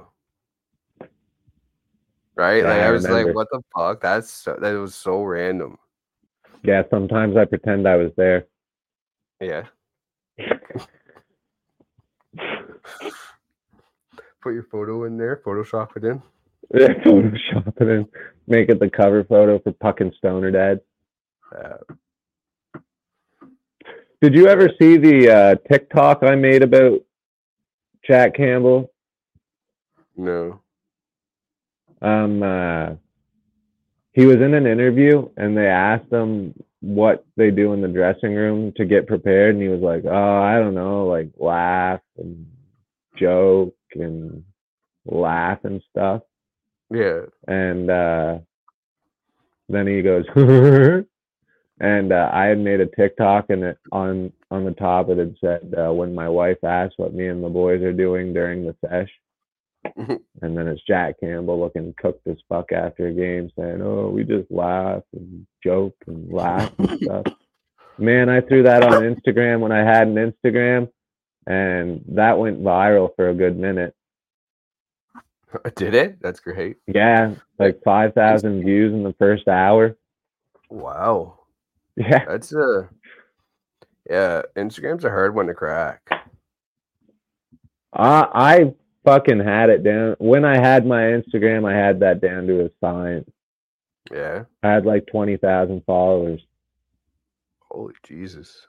[2.36, 2.62] Right?
[2.62, 3.26] Yeah, like I I was remember.
[3.28, 4.00] like, "What the fuck?
[4.02, 5.78] That's so, that was so random."
[6.62, 6.82] yeah.
[6.90, 8.46] Sometimes I pretend I was there.
[9.40, 9.64] Yeah.
[14.42, 15.40] Put your photo in there.
[15.44, 16.22] Photoshop it in.
[16.74, 18.06] Yeah, Photoshop it and
[18.46, 20.80] make it the cover photo for Puck and Stoner Dad.
[21.56, 21.78] Uh,
[24.20, 27.00] Did you ever see the uh, TikTok I made about
[28.06, 28.92] Jack Campbell?
[30.16, 30.60] no.
[32.02, 32.94] Um, uh,
[34.12, 38.34] he was in an interview and they asked him what they do in the dressing
[38.34, 42.46] room to get prepared, and he was like, "Oh, I don't know, like laugh and
[43.16, 44.44] joke and
[45.04, 46.22] laugh and stuff."
[46.90, 47.22] Yeah.
[47.48, 48.38] and uh,
[49.68, 50.24] then he goes,
[51.80, 55.34] and uh, I had made a TikTok, and it on on the top it had
[55.40, 58.76] said, uh, "When my wife asks what me and the boys are doing during the
[58.86, 59.10] sesh,"
[59.96, 64.24] and then it's Jack Campbell looking cooked as fuck after a game, saying, "Oh, we
[64.24, 67.26] just laugh and joke and laugh and stuff."
[67.98, 70.90] Man, I threw that on Instagram when I had an Instagram,
[71.46, 73.94] and that went viral for a good minute.
[75.76, 76.20] Did it?
[76.20, 76.76] That's great.
[76.86, 79.96] Yeah, like five thousand views in the first hour.
[80.68, 81.40] Wow.
[81.96, 82.88] Yeah, That's a
[84.08, 84.42] yeah.
[84.54, 86.02] Instagram's a hard one to crack.
[87.92, 88.74] Uh, I I
[89.06, 90.16] fucking had it down.
[90.18, 93.30] When I had my Instagram, I had that down to a science.
[94.12, 94.44] Yeah.
[94.62, 96.42] I had like twenty thousand followers.
[97.70, 98.66] Holy Jesus.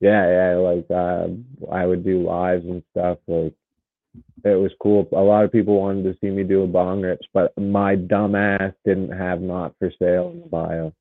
[0.00, 1.28] Yeah, yeah, like uh,
[1.72, 3.18] I would do lives and stuff.
[3.26, 3.54] Like
[4.44, 5.08] it was cool.
[5.12, 8.34] A lot of people wanted to see me do a bong rips, but my dumb
[8.34, 10.92] ass didn't have not for sale in the bio.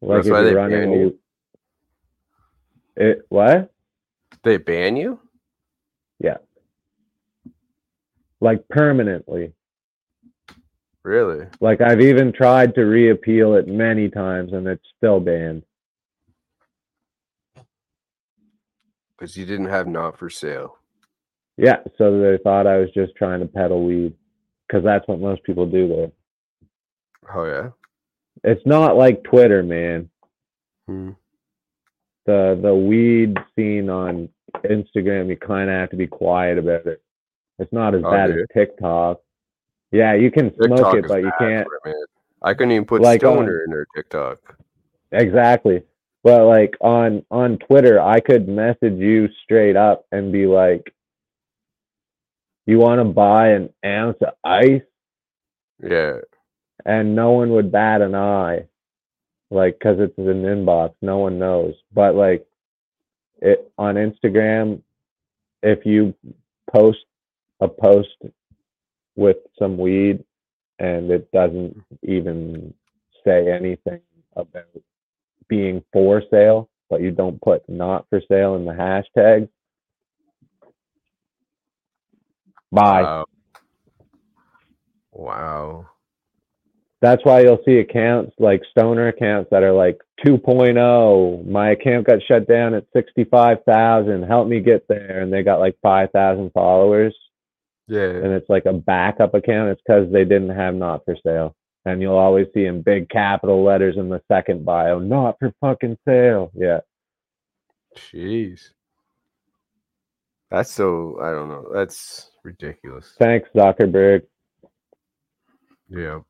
[0.00, 1.18] Like That's if why they running ban you?
[2.96, 3.70] It what?
[4.42, 5.20] They ban you?
[8.40, 9.52] Like permanently.
[11.02, 11.46] Really?
[11.60, 15.62] Like I've even tried to reappeal it many times and it's still banned.
[19.18, 20.78] Because you didn't have not for sale.
[21.58, 24.14] Yeah, so they thought I was just trying to peddle weed
[24.66, 26.10] because that's what most people do there.
[27.34, 27.70] Oh yeah.
[28.44, 30.08] It's not like Twitter, man.
[30.86, 31.10] Hmm.
[32.24, 34.30] The the weed scene on
[34.64, 37.02] Instagram, you kind of have to be quiet about it.
[37.58, 38.40] It's not as Oh, bad dude.
[38.40, 39.20] as TikTok.
[39.92, 41.66] Yeah, you can smoke it, but you can't.
[41.84, 41.96] it.
[42.42, 44.56] I couldn't even put Like, stoner in their TikTok.
[45.12, 45.82] Exactly.
[46.22, 50.94] But like on on Twitter, I could message you straight up and be like,
[52.66, 54.82] "You want to buy an ounce of ice?"
[55.82, 56.18] Yeah.
[56.86, 58.66] and no one would bat an eye,
[59.50, 61.74] like because it's an inbox, no one knows.
[61.92, 62.46] But like
[63.40, 64.82] it on Instagram,
[65.62, 66.14] if you
[66.72, 67.04] post
[67.60, 68.16] a post
[69.16, 70.24] with some weed
[70.78, 72.72] and it doesn't even
[73.24, 74.00] say anything
[74.36, 74.66] about
[75.48, 79.48] being for sale, but you don't put not for sale in the hashtag,
[82.72, 83.02] Bye.
[83.02, 83.24] Wow.
[85.12, 85.86] Wow.
[87.00, 91.46] That's why you'll see accounts like stoner accounts that are like 2.0.
[91.46, 94.22] My account got shut down at 65,000.
[94.24, 95.20] Help me get there.
[95.20, 97.16] And they got like 5,000 followers.
[97.88, 98.02] Yeah.
[98.02, 99.70] And it's like a backup account.
[99.70, 101.56] It's because they didn't have not for sale.
[101.86, 105.96] And you'll always see in big capital letters in the second bio, not for fucking
[106.06, 106.50] sale.
[106.54, 106.80] Yeah.
[107.96, 108.60] Jeez.
[110.50, 111.70] That's so I don't know.
[111.72, 113.14] That's ridiculous.
[113.18, 114.22] Thanks, Zuckerberg.
[115.88, 116.20] Yeah.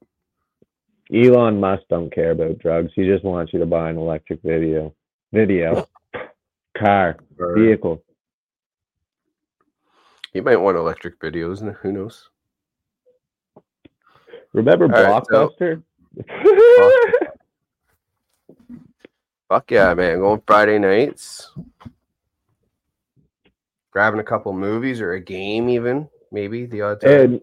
[1.12, 2.92] Elon Musk don't care about drugs.
[2.94, 4.94] He just wants you to buy an electric video,
[5.32, 5.88] video,
[6.78, 8.02] car, vehicle.
[10.32, 12.28] He might want electric videos, and who knows?
[14.52, 15.82] Remember All right, so- Blockbuster?
[19.48, 20.20] Fuck yeah, man.
[20.20, 21.50] Going Friday nights.
[23.90, 27.10] Grabbing a couple movies or a game even, maybe the odd time.
[27.10, 27.40] in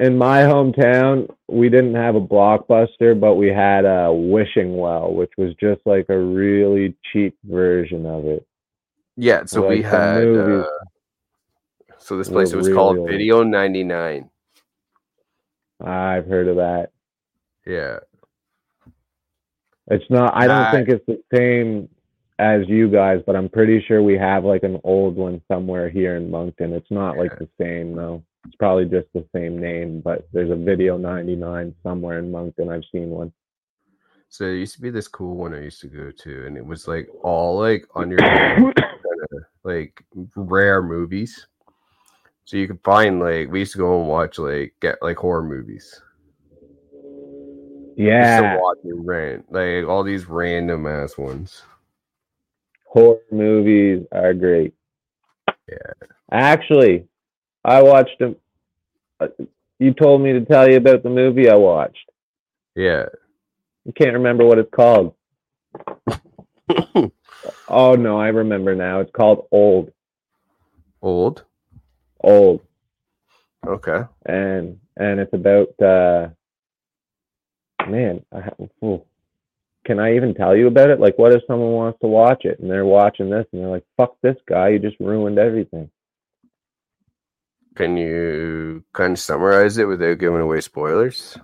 [0.00, 5.32] in my hometown, we didn't have a Blockbuster, but we had a Wishing Well, which
[5.36, 8.46] was just like a really cheap version of it.
[9.16, 10.66] yeah, so we like the had uh,
[11.98, 13.10] so this place it was called really old.
[13.10, 14.30] Video 99.
[15.84, 16.90] I've heard of that.
[17.66, 17.98] Yeah.
[19.90, 20.32] It's not.
[20.34, 20.70] I don't Nah.
[20.72, 21.88] think it's the same
[22.38, 26.16] as you guys, but I'm pretty sure we have like an old one somewhere here
[26.16, 26.72] in Moncton.
[26.72, 28.22] It's not like the same though.
[28.48, 32.70] It's probably just the same name, but there's a Video 99 somewhere in Moncton.
[32.70, 33.30] I've seen one.
[34.30, 36.64] So there used to be this cool one I used to go to, and it
[36.64, 38.20] was like all like on your
[39.64, 40.02] like
[40.34, 41.46] rare movies.
[42.46, 45.42] So you could find like we used to go and watch like get like horror
[45.42, 46.00] movies.
[47.98, 51.64] Yeah, to watch and rent like all these random ass ones.
[52.86, 54.72] horror movies are great.
[55.68, 55.92] Yeah.
[56.32, 57.06] Actually,
[57.64, 58.36] I watched them.
[59.78, 62.10] You told me to tell you about the movie I watched.
[62.74, 63.06] Yeah.
[63.86, 65.14] I can't remember what it's called.
[67.68, 69.00] Oh no, I remember now.
[69.00, 69.92] It's called Old.
[71.00, 71.44] Old.
[72.20, 72.62] Old.
[73.66, 74.02] Okay.
[74.24, 76.28] and and it's about uh
[77.88, 78.50] man I
[78.84, 79.02] ooh.
[79.84, 82.60] can i even tell you about it like what if someone wants to watch it
[82.60, 85.90] and they're watching this and they're like fuck this guy you just ruined everything
[87.78, 91.38] Can you kind of summarize it without giving away spoilers?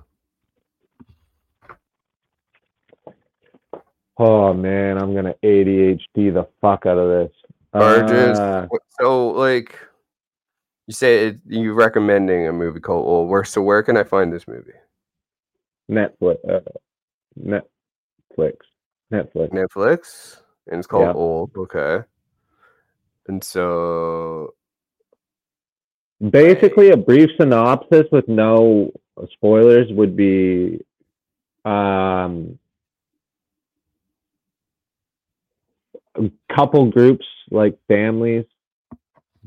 [4.18, 7.32] oh man i'm gonna adhd the fuck out of this
[7.72, 8.66] Or just Uh,
[9.01, 9.78] so like
[10.89, 13.28] you say it, you recommending a movie called Old.
[13.28, 14.72] Where so where can I find this movie?
[15.89, 16.61] netflix uh,
[17.41, 18.57] netflix
[19.12, 21.12] netflix Netflix, and it's called Yeah.
[21.12, 21.53] Old.
[21.57, 22.05] Okay.
[23.28, 24.55] And so
[26.30, 28.92] basically a brief synopsis with no
[29.32, 30.84] spoilers would be
[31.64, 32.58] um
[36.16, 38.44] a couple groups like families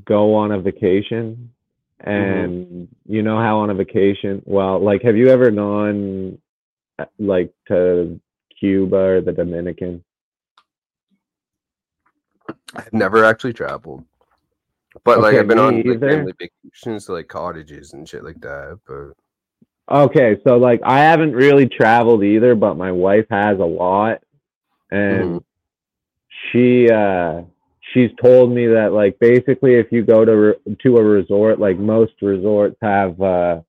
[0.05, 1.51] go on a vacation.
[1.99, 6.37] And you know how on a vacation well like have you ever gone
[6.99, 8.19] uh, like to
[8.59, 10.03] cuba or the dominican?
[12.75, 14.03] I've never actually traveled.
[15.03, 16.09] But like I've been on like, either.
[16.09, 18.79] family vacations to like cottages and shit like that.
[18.87, 19.13] But
[19.89, 24.21] Okay, so like I haven't really traveled either, but my wife has a lot,
[24.91, 25.41] and
[26.51, 27.41] she uh
[27.93, 31.77] she's told me that like basically if you go to re- to a resort, like
[31.77, 33.61] most resorts have uh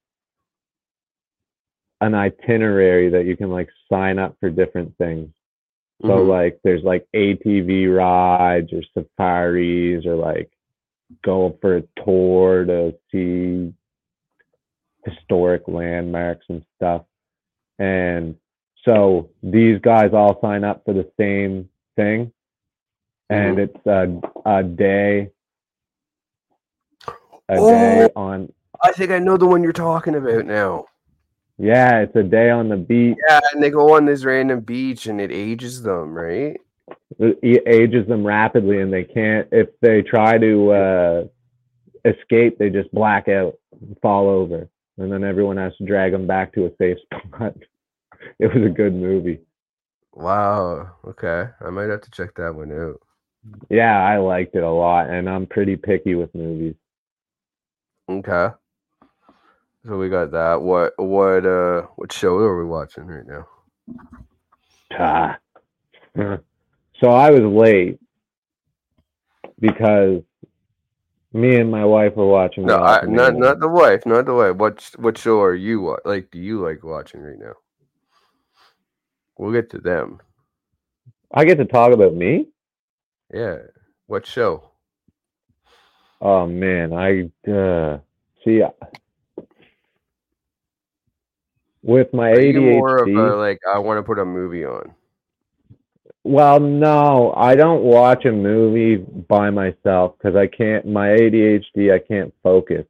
[2.01, 5.29] an itinerary that you can like sign up for different things.
[6.03, 6.29] So Mhm.
[6.29, 10.51] like there's like ATV rides or safaris or like
[11.25, 13.73] go for a tour to see
[15.05, 17.03] historic landmarks and stuff.
[17.79, 18.37] And
[18.85, 22.33] so these guys all sign up for the same thing.
[23.31, 23.61] And mm-hmm.
[23.61, 23.87] it's
[24.47, 25.31] a, a day
[27.51, 28.53] a oh, day on
[28.83, 30.87] I think I know the one you're talking about now.
[31.59, 33.17] yeah, it's a day on the beach.
[33.29, 36.61] Yeah, and they go on this random beach and it ages them, right?
[37.43, 41.25] Ages them rapidly and they can't if they try to uh
[42.05, 46.27] escape they just black out and fall over and then everyone has to drag them
[46.27, 47.55] back to a safe spot
[48.39, 49.41] it was a good movie
[50.15, 50.97] Wow.
[51.07, 51.45] Okay.
[51.61, 53.01] I might have to check that one out.
[53.71, 56.75] yeah i liked it a lot and i'm pretty picky with movies
[58.11, 58.49] Okay.
[59.87, 60.63] So we got that.
[60.63, 63.47] What what uh what show are we watching right now?
[64.99, 65.39] Ah.
[67.01, 67.99] so i was late
[69.61, 70.23] because
[71.33, 72.65] Me and my wife were watching.
[72.65, 74.57] No, I, not not the wife, not the wife.
[74.57, 76.31] What what show are you like?
[76.31, 77.53] Do you like watching right now?
[79.37, 80.21] We'll get to them.
[81.33, 82.49] I get to talk about me.
[83.33, 83.59] Yeah.
[84.07, 84.71] What show?
[86.23, 87.99] Oh man, I uh,
[88.43, 88.63] see.
[91.83, 94.95] With my you more of ADHD, a, like I want to put a movie on?
[96.29, 100.87] Well, no, I don't watch a movie by myself because I can't.
[100.87, 102.85] My ADHD, I can't focus.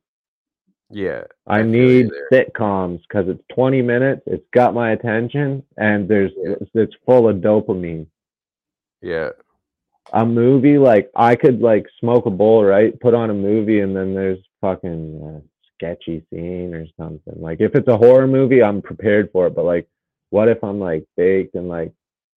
[0.90, 1.22] Yeah.
[1.46, 4.22] I, I need sitcoms because it's 20 minutes.
[4.26, 6.54] It's got my attention, and there's Yeah.
[6.60, 8.06] it's, it's full of dopamine.
[9.02, 9.30] Yeah.
[10.12, 12.98] A movie like I could like smoke a bowl, right?
[12.98, 15.42] Put on a movie, and then there's fucking
[15.74, 17.34] sketchy scene or something.
[17.36, 19.54] Like if it's a horror movie, I'm prepared for it.
[19.54, 19.86] But like,
[20.30, 21.92] what if I'm like baked and like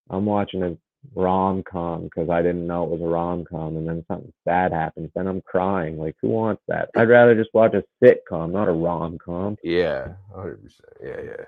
[0.10, 0.78] I'm watching a
[1.16, 4.72] rom com because I didn't know it was a rom com, and then something bad
[4.72, 5.98] happens, then I'm crying.
[5.98, 6.90] Like, who wants that?
[6.96, 9.58] I'd rather just watch a sitcom, not a rom com.
[9.64, 10.10] Yeah.
[10.36, 10.58] 100%.
[11.04, 11.46] Yeah, yeah.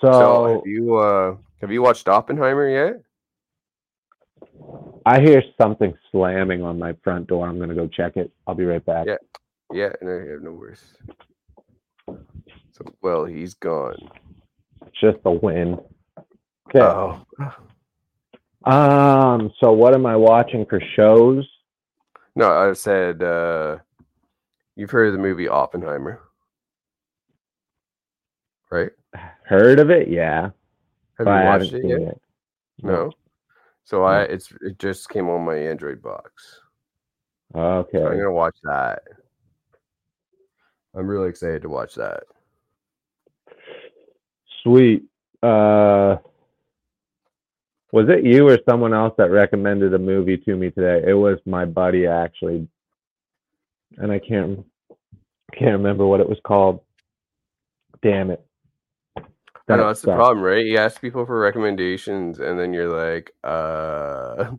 [0.00, 3.02] So, So, have you uh have you watched Oppenheimer yet?
[5.06, 7.48] I hear something slamming on my front door.
[7.48, 8.30] I'm gonna go check it.
[8.46, 9.06] I'll be right back.
[9.06, 9.16] Yeah.
[9.72, 10.82] Yeah, no, yeah, no worries.
[12.08, 14.10] So, well, he's gone.
[15.00, 15.78] Just the wind.
[16.68, 16.80] Okay.
[16.80, 17.24] Oh.
[18.64, 19.52] Um.
[19.58, 21.48] So, what am I watching for shows?
[22.36, 23.78] No, I said uh
[24.76, 26.20] you've heard of the movie Oppenheimer.
[28.70, 28.90] Right?
[29.44, 30.08] Heard of it?
[30.08, 30.50] Yeah,
[31.18, 32.00] Have you watched it yet?
[32.00, 32.20] it.
[32.82, 33.12] No.
[33.84, 36.60] So I it's it just came on my Android box.
[37.54, 37.98] Okay.
[37.98, 39.02] So I'm gonna watch that.
[40.94, 42.24] I'm really excited to watch that.
[44.62, 45.04] Sweet.
[45.42, 46.16] Uh.
[47.92, 51.02] Was it you or someone else that recommended a movie to me today?
[51.08, 52.68] It was my buddy actually,
[53.98, 54.64] and I can't
[55.52, 56.80] can't remember what it was called.
[58.02, 58.44] Damn it.
[59.68, 60.64] I know that's the problem, right?
[60.64, 64.52] You ask people for recommendations, and then you're like, uh,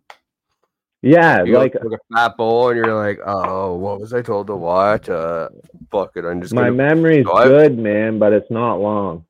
[1.01, 1.79] Yeah, you like a
[2.13, 5.09] fat bowl, and you're like, oh, what was I told to watch?
[5.09, 5.49] Uh,
[5.91, 6.73] fuck it, I'm just my gonna.
[6.73, 9.25] memory's I- good, man, but it's not long.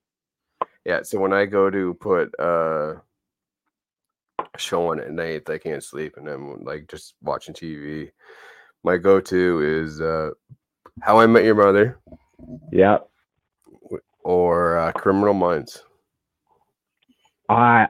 [0.85, 2.95] yeah, so when I go to put uh,
[4.53, 8.11] a show on at night, I can't sleep, and I'm like just watching TV.
[8.83, 10.31] My go-to is uh,
[11.01, 11.99] How I Met Your Mother
[12.71, 12.97] Yeah.
[14.23, 15.83] or uh, Criminal Minds.
[17.49, 17.87] I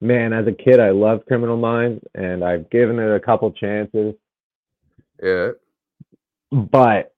[0.00, 4.14] man, as a kid I loved Criminal Minds and I've given it a couple chances,
[5.22, 5.50] Yeah,
[6.50, 7.12] but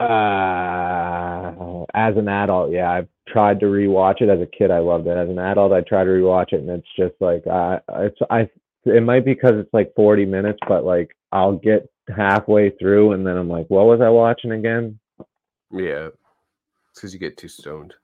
[0.00, 4.28] uh as an adult, yeah, I've tried to rewatch it.
[4.28, 5.16] As a kid I loved it.
[5.16, 8.48] As an adult I try to rewatch it and it's just like I it's I
[8.84, 13.26] it might be because it's like 40 minutes, but like I'll get halfway through and
[13.26, 14.98] then I'm like, what was I watching again?
[15.72, 16.08] yeah.
[16.90, 17.94] It's because you get too stoned.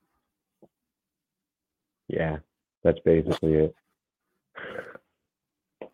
[2.08, 2.36] Yeah,
[2.84, 3.74] that's basically it.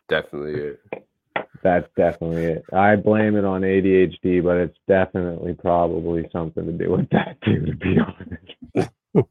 [0.09, 0.79] Definitely it.
[1.63, 2.65] That's definitely it.
[2.73, 7.65] I blame it on ADHD, but it's definitely probably something to do with that too,
[7.65, 8.91] to be honest.
[9.15, 9.29] It's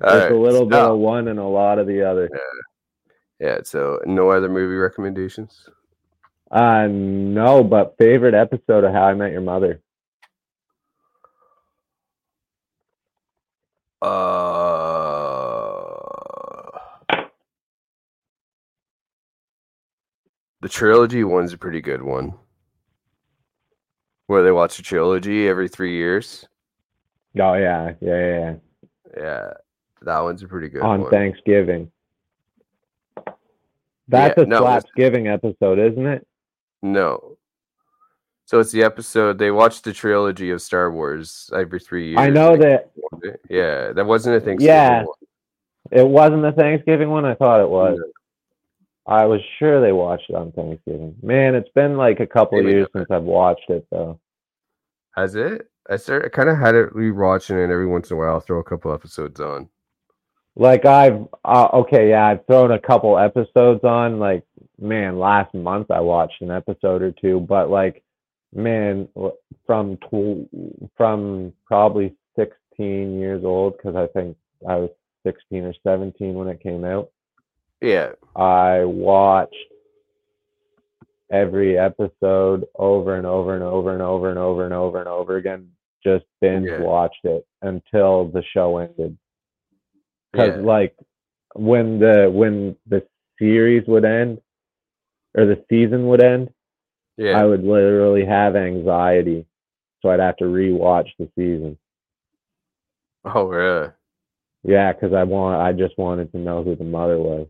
[0.00, 2.28] right, a little bit of one and a lot of the other.
[3.40, 5.68] Yeah, so no other movie recommendations?
[6.50, 9.80] Uh no, but favorite episode of How I Met Your Mother.
[14.02, 14.10] Uh,
[20.60, 22.34] the trilogy one's a pretty good one.
[24.26, 26.46] Where they watch a trilogy every three years.
[27.38, 28.38] Oh yeah, yeah, yeah.
[28.38, 28.54] yeah.
[29.16, 29.50] Yeah,
[30.02, 31.10] that one's a pretty good On one.
[31.10, 31.90] Thanksgiving.
[34.08, 36.26] That's Yeah, a no, Slapsgiving episode, isn't it?
[36.82, 37.36] No.
[38.44, 42.18] So it's the episode they watched the trilogy of Star Wars every three years.
[42.20, 42.90] I know that.
[43.50, 45.04] Yeah, that wasn't a Thanksgiving Yeah.
[45.04, 45.14] one.
[45.90, 47.24] it wasn't the Thanksgiving one.
[47.24, 47.98] I thought it was.
[47.98, 48.04] No.
[49.12, 51.16] I was sure they watched it on Thanksgiving.
[51.22, 53.00] Man, it's been like a couple of Maybe years not.
[53.02, 54.20] since I've watched it though.
[55.16, 55.68] Has it?
[55.88, 56.26] I started.
[56.26, 58.34] I kind of had it rewatching it every once in a while.
[58.34, 59.68] I'll throw a couple episodes on.
[60.56, 64.18] Like I've uh, okay, yeah, I've thrown a couple episodes on.
[64.18, 64.44] Like,
[64.80, 68.02] man, last month I watched an episode or two, but like,
[68.54, 69.08] man,
[69.66, 70.48] from tw-
[70.96, 74.90] from probably 16 years old because I think I was
[75.24, 77.10] 16 or 17 when it came out.
[77.82, 79.54] Yeah, I watched
[81.30, 85.36] every episode over and over and over and over and over and over and over
[85.36, 85.68] again.
[86.06, 86.78] Just binge Yeah.
[86.78, 89.18] watched it until the show ended.
[90.32, 90.94] Because yeah, like
[91.56, 93.02] when the when the
[93.40, 94.40] series would end,
[95.36, 96.50] or the season would end,
[97.16, 97.38] Yeah.
[97.40, 99.46] I would literally have anxiety.
[100.00, 101.76] So I'd have to rewatch the season.
[103.24, 103.88] oh, really?
[104.62, 107.48] Yeah, because I want I just wanted to know who the mother was.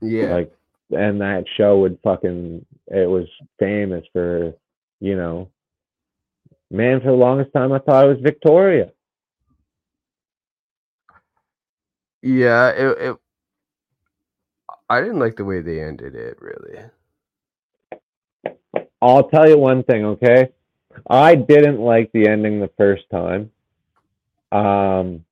[0.00, 0.34] Yeah.
[0.34, 0.52] Like
[0.90, 3.26] and that show would fucking it was
[3.58, 4.54] famous for,
[5.00, 5.50] you know,
[6.70, 8.90] man, for the longest time I thought it was Victoria.
[12.22, 12.70] yeah.
[12.70, 13.16] It, it.
[14.88, 16.38] I didn't like the way they ended it.
[16.40, 16.80] Really.
[19.02, 20.48] I'll tell you one thing, okay?
[21.08, 23.50] I didn't like the ending the first time.
[24.52, 25.24] Um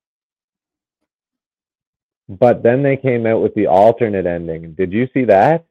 [2.29, 4.75] but then they came out with the alternate ending.
[4.75, 5.67] Did you see that?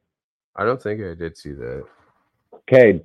[0.56, 1.86] I don't think I did see that.
[2.54, 3.02] Okay,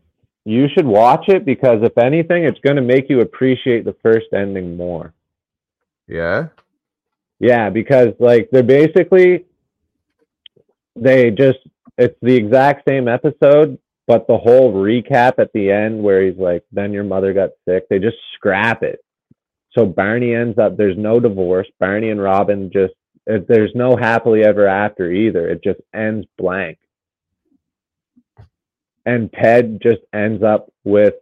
[0.46, 4.26] you should watch it because if anything, it's going to make you appreciate the first
[4.32, 5.12] ending more.
[6.06, 6.46] Yeah.
[7.40, 9.44] Yeah, because like they're basically
[10.94, 11.58] they just
[11.98, 13.76] it's the exact same episode,
[14.06, 17.88] but the whole recap at the end where he's like, then your mother got sick,
[17.88, 19.00] they just scrap it.
[19.76, 21.66] So Barney ends up there's no divorce.
[21.80, 22.94] Barney and Robin just
[23.26, 25.48] there's no happily ever after either.
[25.48, 26.78] It just ends blank.
[29.06, 31.14] And Ted just ends up with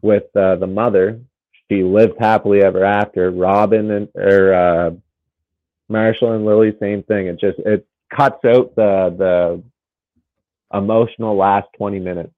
[0.00, 1.20] with uh, the mother.
[1.70, 3.30] She lived happily ever after.
[3.30, 4.90] Robin and or uh,
[5.88, 7.26] Marshall and Lily, same thing.
[7.28, 9.62] It just it cuts out the the
[10.76, 12.32] emotional last twenty minutes.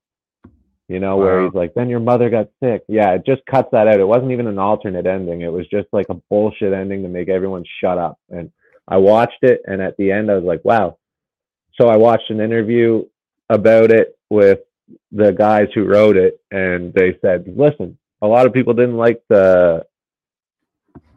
[0.89, 1.45] You know, where Wow.
[1.47, 4.01] he's like, "Then your mother got sick." Yeah, it just cuts that out.
[4.01, 5.41] It wasn't even an alternate ending.
[5.41, 8.18] It was just like a bullshit ending to make everyone shut up.
[8.29, 8.51] And
[8.87, 10.99] I watched it, and at the end, I was like, "Wow."
[11.81, 13.05] So I watched an interview
[13.49, 14.61] about it with
[15.12, 19.22] the guys who wrote it, and they said, "Listen, a lot of people didn't like
[19.28, 19.87] the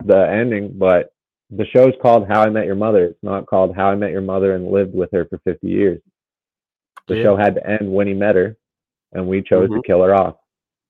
[0.05, 1.13] the ending, but
[1.49, 3.05] the show's called How I Met Your Mother.
[3.05, 6.01] It's not called How I Met Your Mother and lived with her for 50 years.
[7.07, 7.23] The Yeah.
[7.23, 8.57] show had to end when he met her,
[9.13, 9.85] and we chose to Mhm.
[9.85, 10.37] kill her off.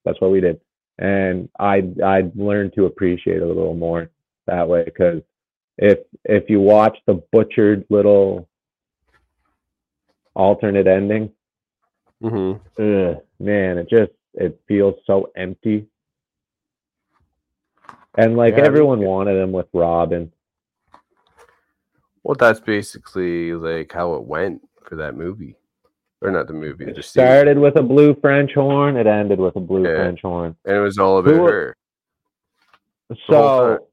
[0.04, 0.60] That's what we did.
[1.00, 4.10] And I I learned to appreciate it a little more
[4.48, 5.22] that way because
[5.78, 8.48] if if you watch the butchered little
[10.36, 11.32] alternate ending,
[12.24, 12.82] Mm-hmm.
[12.82, 15.88] ugh, man, it just it feels so empty.
[18.16, 20.32] And like Yeah, everyone wanted him with Robin.
[22.24, 25.56] Well, that's basically like how it went for that movie,
[26.22, 26.86] or not the movie.
[26.86, 28.98] It started with a blue French horn.
[28.98, 29.96] It ended with a blue Yeah.
[29.98, 30.56] French horn.
[30.66, 31.76] and it was all about Who- her.
[33.30, 33.88] So,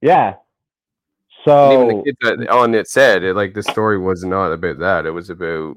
[0.00, 0.28] yeah.
[0.28, 0.36] And
[1.44, 4.78] So even the kids that on it said it like the story was not about
[4.80, 5.06] that.
[5.06, 5.76] It was about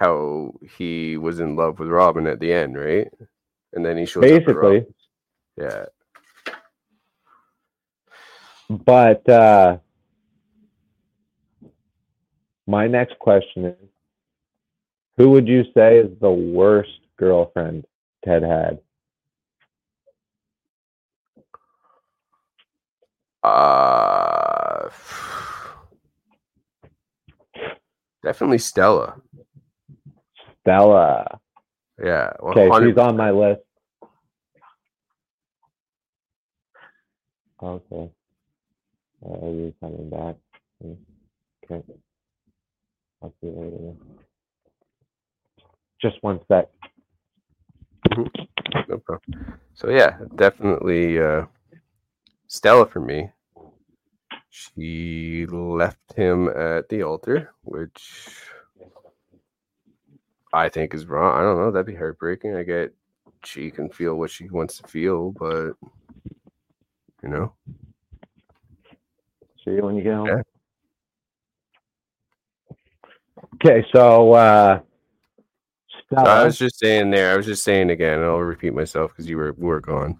[0.00, 3.06] how he was in love with Robin at the end, right?
[3.74, 4.86] And then he shows basically,
[5.58, 5.84] yeah.
[8.70, 9.76] but uh,
[12.66, 13.74] my next question is,
[15.18, 17.84] who would you say is the worst girlfriend
[18.24, 18.78] Ted had?
[23.42, 24.88] Uh,
[28.22, 29.20] definitely Stella.
[30.60, 31.40] Stella.
[32.02, 32.32] Yeah.
[32.42, 32.88] Okay, 100%.
[32.88, 33.60] she's on my list.
[37.62, 38.10] Okay.
[39.24, 40.36] Uh, are you coming back?
[40.82, 41.82] Okay.
[43.22, 43.94] I'll see you later.
[46.00, 46.68] Just one sec.
[48.88, 49.58] No problem.
[49.74, 51.44] So yeah, definitely uh,
[52.48, 53.30] Stella for me.
[54.48, 58.50] She left him at the altar, which
[60.52, 61.38] I think is wrong.
[61.38, 61.70] I don't know.
[61.70, 62.56] That'd be heartbreaking.
[62.56, 62.94] I get
[63.44, 65.72] she can feel what she wants to feel, but
[67.22, 67.52] you know,
[69.64, 70.26] See you when you get home.
[70.26, 70.42] Yeah.
[73.56, 74.80] Okay, so uh
[76.06, 76.28] Stella.
[76.28, 77.32] I was just saying there.
[77.32, 80.18] I was just saying again, and I'll repeat myself because you were were gone.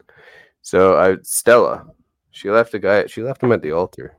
[0.62, 1.87] So I Stella,
[2.31, 3.07] she left the guy.
[3.07, 4.16] She left him at the altar.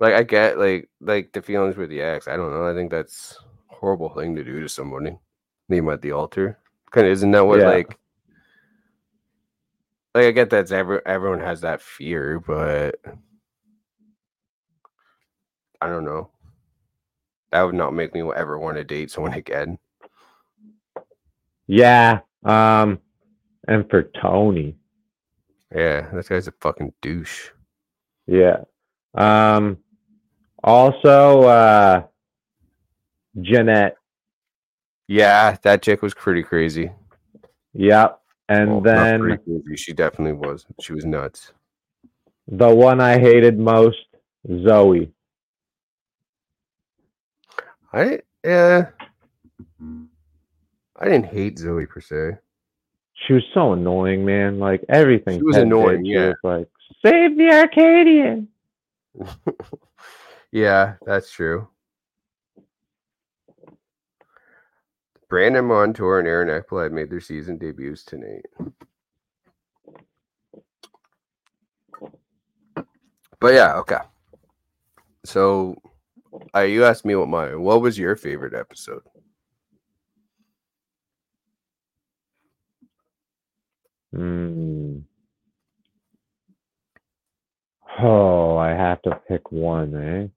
[0.00, 2.26] Like I get like like the feelings with the ex.
[2.26, 2.68] I don't know.
[2.68, 3.38] I think that's
[3.70, 5.16] a horrible thing to do to somebody.
[5.68, 6.58] Leave him at the altar.
[6.90, 7.68] Kind of isn't that what Yeah.
[7.68, 7.98] like.
[10.14, 12.96] Like I get that every, everyone has that fear, but
[15.80, 16.30] I don't know.
[17.52, 19.78] That would not make me ever want to date someone again.
[21.66, 22.20] yeah.
[22.44, 23.00] Um
[23.68, 24.76] and for Tony.
[25.74, 27.50] Yeah, this guy's a fucking douche.
[28.26, 28.62] Yeah.
[29.14, 29.76] Um
[30.64, 32.02] also uh
[33.40, 33.96] Jeanette.
[35.08, 36.90] Yeah, that chick was pretty crazy.
[37.74, 38.20] Yep.
[38.48, 39.38] And Well, then
[39.76, 40.66] she definitely was.
[40.80, 41.52] She was nuts.
[42.48, 43.98] the one I hated most,
[44.64, 45.12] Zoe.
[47.92, 48.86] I yeah.
[50.96, 52.38] I didn't hate Zoe per se.
[53.26, 54.58] She was so annoying, man.
[54.58, 55.38] Like everything.
[55.38, 56.28] She was annoying, yeah.
[56.28, 56.68] was like,
[57.04, 58.48] save the Arcadian.
[60.52, 61.68] yeah, that's true.
[65.28, 68.44] Brandon Montour and Aaron Ekblad made their season debuts tonight.
[73.40, 74.00] But yeah, okay.
[75.24, 75.76] So,
[76.54, 79.02] uh, you asked me what my what was your favorite episode?
[84.12, 85.00] Hmm.
[87.98, 90.28] Oh, I have to pick one, eh?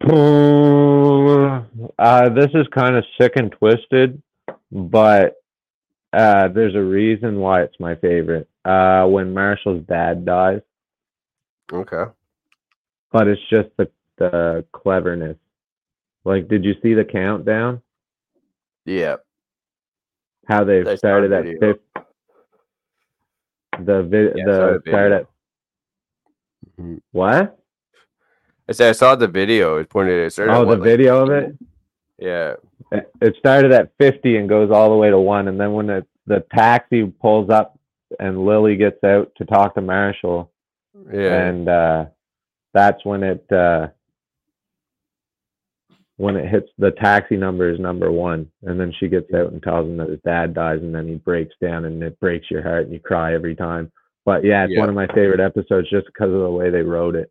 [0.00, 1.64] Uh,
[2.30, 4.22] this is kind of sick and twisted,
[4.70, 5.36] but
[6.12, 8.48] uh, there's a reason why it's my favorite.
[8.64, 10.60] Uh, when Marshall's dad dies,
[11.72, 12.04] Okay.
[13.12, 15.36] but it's just the the cleverness.
[16.24, 17.80] Like, did you see the countdown?
[18.84, 19.16] Yeah.
[20.48, 21.80] How they I saw started the at fifth.
[23.84, 25.16] The vi- Yeah, the the start video.
[25.16, 25.26] at
[26.80, 27.00] Mhm.
[27.12, 27.57] what?
[28.68, 29.78] I said I saw the video.
[29.78, 30.52] It pointed it started.
[30.52, 31.54] at Oh, the what, like- video of it.
[32.18, 32.54] Yeah.
[32.92, 35.86] It- It started at 50 and goes all the way to one, and then when
[35.86, 37.78] the the taxi pulls up
[38.20, 40.50] and Lily gets out to talk to Marshall,
[41.10, 41.46] Yeah.
[41.48, 42.04] and uh,
[42.74, 43.88] that's when it uh,
[46.18, 49.62] when it hits the taxi number is number one, and then she gets out and
[49.62, 52.62] tells him that his dad dies, and then he breaks down, and it breaks your
[52.62, 53.90] heart, and you cry every time.
[54.24, 54.80] But yeah, it's Yeah.
[54.80, 57.30] one of my favorite episodes just because of the way they wrote it.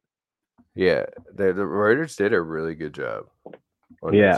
[0.78, 3.26] Yeah, the the writers did a really good job.
[4.04, 4.38] On Yeah.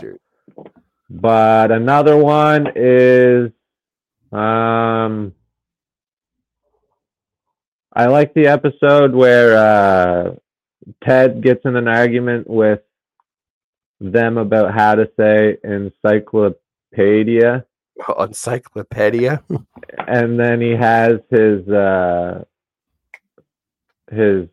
[1.10, 3.52] But another one is
[4.32, 5.34] um
[7.92, 10.36] I like the episode where uh
[11.04, 12.80] Ted gets in an argument with
[14.00, 17.66] them about how to say encyclopedia
[18.18, 19.44] Encyclopedia.
[20.08, 22.46] and then he has his uh
[24.10, 24.48] his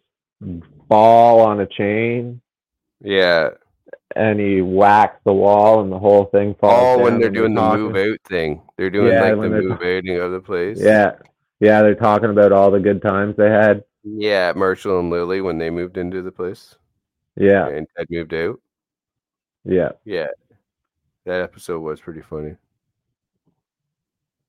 [0.88, 2.40] ball on a chain
[3.00, 3.50] Yeah.
[4.14, 7.76] and he whacks the wall and the whole thing falls Oh, when they're doing the
[7.76, 10.80] move out thing, they're doing Yeah, like the move outing of the place.
[10.80, 11.16] Yeah.
[11.60, 13.82] Yeah, they're talking about all the good times they had.
[14.04, 14.52] yeah.
[14.54, 16.76] Marshall and Lily when they moved into the place
[17.36, 17.68] Yeah.
[17.68, 18.60] and Ted moved out.
[19.64, 19.92] Yeah.
[20.04, 20.28] Yeah,
[21.24, 22.54] that episode was pretty funny.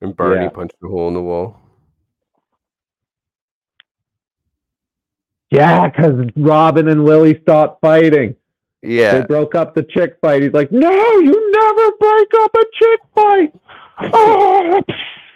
[0.01, 0.49] And Barney Yeah.
[0.49, 1.59] punched a hole in the wall.
[5.49, 8.35] Yeah, because Robin and Lily stopped fighting.
[8.81, 9.19] Yeah.
[9.19, 10.43] They broke up the chick fight.
[10.43, 13.53] He's like, No, you never break up a chick fight.
[14.13, 14.81] Oh!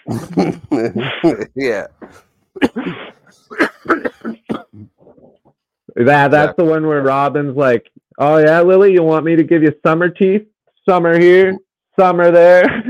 [1.56, 1.88] yeah,
[5.96, 9.64] That that's the one where Robin's like, Oh yeah, Lily, you want me to give
[9.64, 10.46] you summer teeth?
[10.88, 11.58] Summer here,
[12.00, 12.64] summer there.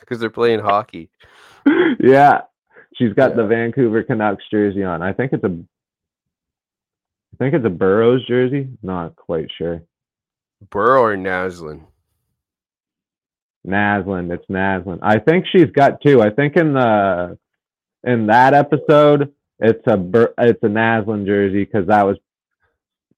[0.00, 1.10] because they're playing hockey.
[2.00, 2.42] yeah.
[2.98, 5.02] She's got the Vancouver Canucks jersey on.
[5.02, 5.48] I think it's a
[7.34, 8.68] I think it's a Burrows jersey.
[8.82, 9.82] Not quite sure.
[10.70, 11.82] Burrow or Naslund?
[13.66, 14.32] Naslund.
[14.32, 15.00] It's Naslund.
[15.02, 16.22] I think she's got two.
[16.22, 17.38] I think in the
[18.04, 19.94] in that episode, it's a
[20.38, 22.16] it's a Naslund jersey because that was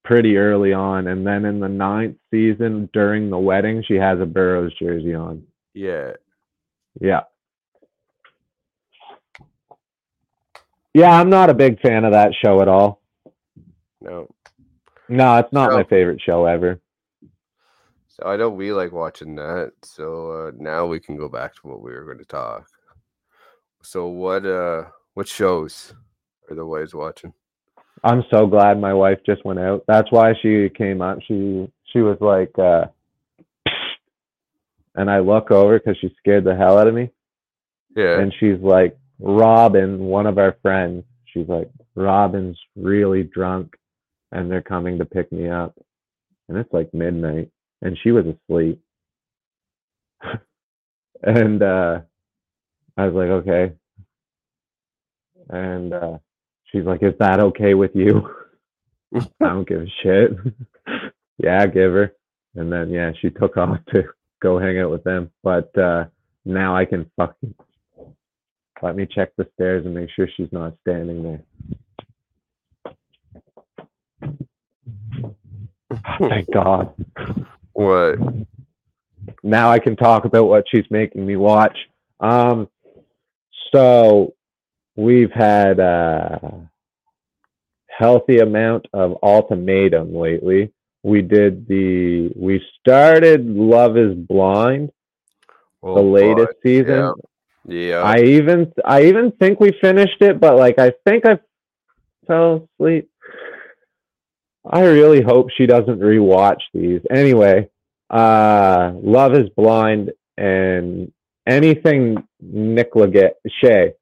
[0.04, 4.26] pretty early on, and then in the ninth season during the wedding, she has a
[4.26, 5.44] Burrows jersey on.
[5.74, 6.12] Yeah,
[7.00, 7.20] Yeah.
[10.98, 13.00] Yeah, I'm not a big fan of that show at all.
[14.00, 14.28] no.
[15.08, 16.80] No, it's not my favorite show ever.
[18.08, 19.72] So I know we like watching that.
[19.84, 22.68] So uh, now we can go back to what we were going to talk.
[23.80, 25.94] So what uh what shows
[26.50, 27.32] are the wives watching?
[28.02, 29.84] I'm so glad my wife just went out.
[29.86, 31.20] That's why she came up.
[31.28, 32.86] She she was like, uh,
[34.96, 37.10] and I look over because she scared the hell out of me.
[37.96, 38.18] Yeah.
[38.18, 41.04] And she's like, Robin, one of our friends.
[41.26, 43.76] She's like, Robin's really drunk,
[44.32, 45.74] and they're coming to pick me up.
[46.48, 47.50] And it's like midnight,
[47.82, 48.80] and she was asleep.
[51.22, 52.00] and uh,
[52.96, 53.74] I was like, okay.
[55.50, 56.18] And uh,
[56.66, 58.28] she's like, is that okay with you?
[59.14, 60.32] I don't give a shit.
[61.38, 62.12] yeah, give her.
[62.54, 64.04] And then yeah, she took off to
[64.42, 65.30] go hang out with them.
[65.42, 66.06] But uh
[66.44, 67.54] now I can fucking
[68.82, 71.42] let me check the stairs and make sure she's not standing there.
[76.18, 76.94] Thank God.
[77.72, 78.18] what?
[79.42, 81.76] Now I can talk about what she's making me watch.
[82.20, 82.68] Um
[83.74, 84.34] so
[84.96, 86.68] we've had a
[87.88, 90.72] healthy amount of ultimatum lately.
[91.02, 94.90] We did the we started Love is Blind,
[95.82, 96.54] Oh, the latest God.
[96.62, 96.88] season.
[96.88, 97.12] Yeah.
[98.02, 101.38] I even I even think we finished it, but like I think I
[102.26, 103.10] fell asleep.
[104.68, 107.00] I really hope she doesn't rewatch these.
[107.10, 107.68] Anyway,
[108.10, 111.12] uh Love is Blind and
[111.46, 113.92] anything Nick Lachey.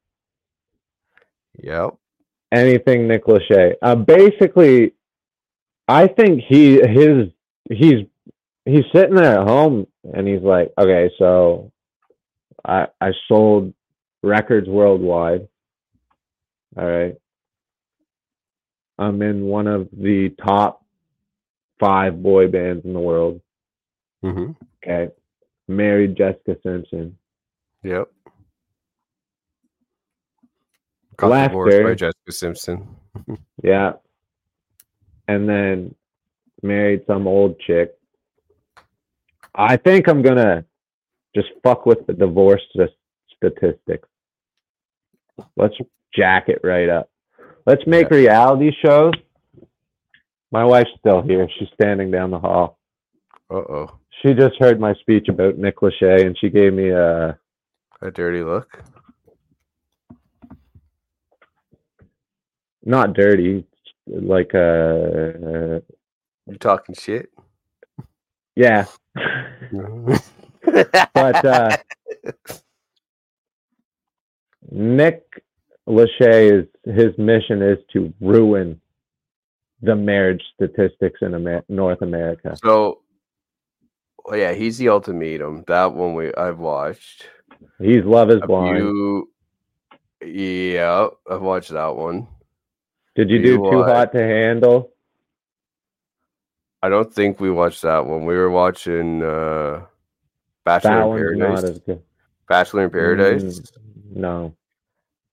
[1.62, 1.94] Yep.
[2.52, 3.74] anything Nick Lachey.
[3.82, 4.92] Uh, basically,
[5.88, 7.28] I think he his
[7.70, 8.06] he's
[8.64, 11.72] he's sitting there at home and he's like, okay, so
[12.66, 13.72] I I sold
[14.22, 15.48] records worldwide.
[16.76, 17.14] All right,
[18.98, 20.84] I'm in one of the top
[21.78, 23.40] five boy bands in the world.
[24.22, 24.50] hmm
[24.84, 25.12] Okay,
[25.68, 27.16] married Jessica Simpson.
[27.82, 28.08] Yep.
[31.16, 31.94] Got divorced by.
[31.94, 32.88] Jessica Simpson.
[33.62, 33.94] Yeah.
[35.28, 35.94] And then
[36.62, 37.94] married some old chick.
[39.54, 40.64] I think I'm going to
[41.36, 42.90] just fuck with the divorce st-
[43.36, 44.08] statistics.
[45.56, 45.74] Let's
[46.14, 47.10] jack it right up.
[47.66, 48.16] Let's make Yeah.
[48.16, 49.12] reality shows.
[50.50, 51.46] My wife's still here.
[51.58, 52.78] She's standing down the hall.
[53.50, 53.98] Uh oh.
[54.22, 57.38] She just heard my speech about Nick Lachey and she gave me a
[58.02, 58.82] A dirty look.
[62.84, 63.64] not dirty,
[64.06, 65.82] like a
[66.46, 67.30] You talking shit?
[68.54, 68.86] yeah.
[71.14, 71.76] but uh,
[74.70, 75.22] Nick
[75.88, 78.80] Lachey is his mission is to ruin
[79.82, 82.56] the marriage statistics in Amer- North America.
[82.62, 83.02] so,
[84.24, 85.64] well, yeah, he's the ultimatum.
[85.68, 87.28] That one we I've watched.
[87.80, 89.24] He's Love Is Blind.
[90.24, 92.26] yeah, I've watched that one.
[93.14, 93.82] Did you you do Too?
[93.84, 94.90] Hot to Handle?
[96.82, 98.24] I don't think we watched that one.
[98.26, 99.86] We were watching uh
[100.66, 101.62] Bachelor That in Paradise.
[101.62, 102.02] not as good.
[102.48, 103.42] Bachelor in Paradise.
[103.60, 103.70] Mm,
[104.16, 104.54] no,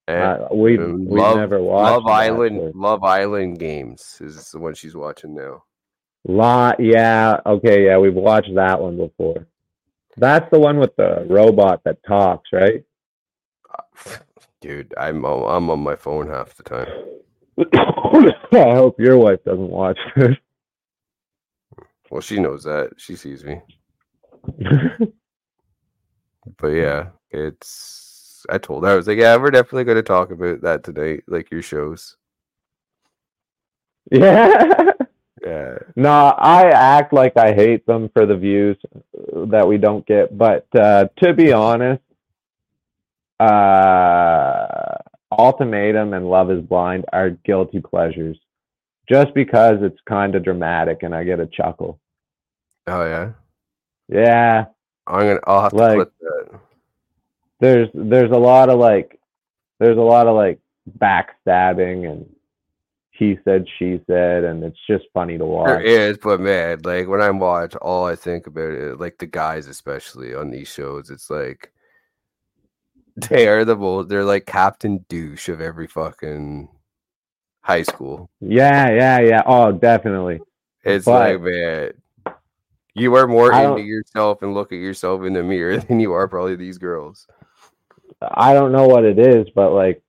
[0.08, 2.62] uh, we we never watched Love Island.
[2.62, 5.64] but- Love Island Games is the one she's watching now.
[6.26, 9.46] Lot, yeah, okay, yeah, we've watched that one before.
[10.16, 12.86] That's the one with the robot that talks, right?
[14.62, 16.88] Dude, I'm I'm on my phone half the time.
[18.54, 20.36] I hope your wife doesn't watch this.
[22.12, 22.92] Well, she knows that.
[22.98, 23.60] She sees me.
[26.58, 28.46] But yeah, it's.
[28.50, 31.24] I told her I was like, yeah, we're definitely going to talk about that tonight,
[31.28, 32.18] like your shows.
[34.12, 34.92] yeah.
[35.46, 38.78] Yeah, No, I act like I hate them for the views
[39.34, 42.02] that we don't get, but uh, to be honest,
[43.42, 44.96] uh,
[45.38, 48.40] Ultimatum and Love Is Blind are guilty pleasures,
[49.10, 52.00] just because it's kind of dramatic and I get a chuckle.
[52.88, 53.32] oh yeah.
[54.08, 54.66] Yeah,
[55.08, 55.40] I'm gonna.
[55.46, 56.60] I'll have to Like- clip that.
[57.60, 59.20] there's there's a lot of like
[59.80, 60.60] there's a lot of like
[61.00, 62.30] backstabbing and
[63.12, 65.84] he said she said and it's just funny to watch.
[65.84, 69.68] is, but man, like when I watch, all I think about it, like the guys,
[69.68, 71.72] especially on these shows, it's like
[73.30, 74.10] they are the most.
[74.10, 76.68] They're like Captain Douche of every fucking
[77.62, 78.30] high school.
[78.42, 79.44] Yeah, yeah, yeah.
[79.46, 80.42] Oh, definitely.
[80.84, 81.92] It's But- like, man,
[82.96, 86.28] you are more into yourself and look at yourself in the mirror than you are
[86.28, 87.28] probably these girls.
[88.22, 90.02] I don't know what it is, but like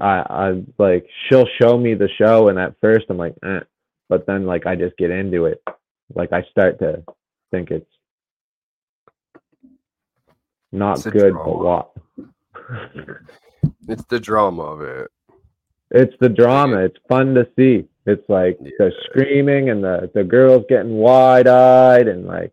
[0.00, 3.60] I I like she'll show me the show and at first I'm like, eh.
[4.08, 5.62] but then like I just get into it.
[6.14, 7.04] Like I start to
[7.50, 7.90] think it's
[10.72, 11.44] not It's a good, drama.
[11.44, 11.90] but what?
[13.88, 15.10] It's the drama of it.
[15.90, 16.78] It's the drama.
[16.84, 17.86] It's fun to see.
[18.06, 18.90] It's like the Yeah.
[19.04, 22.52] screaming and the the girls getting wide eyed and like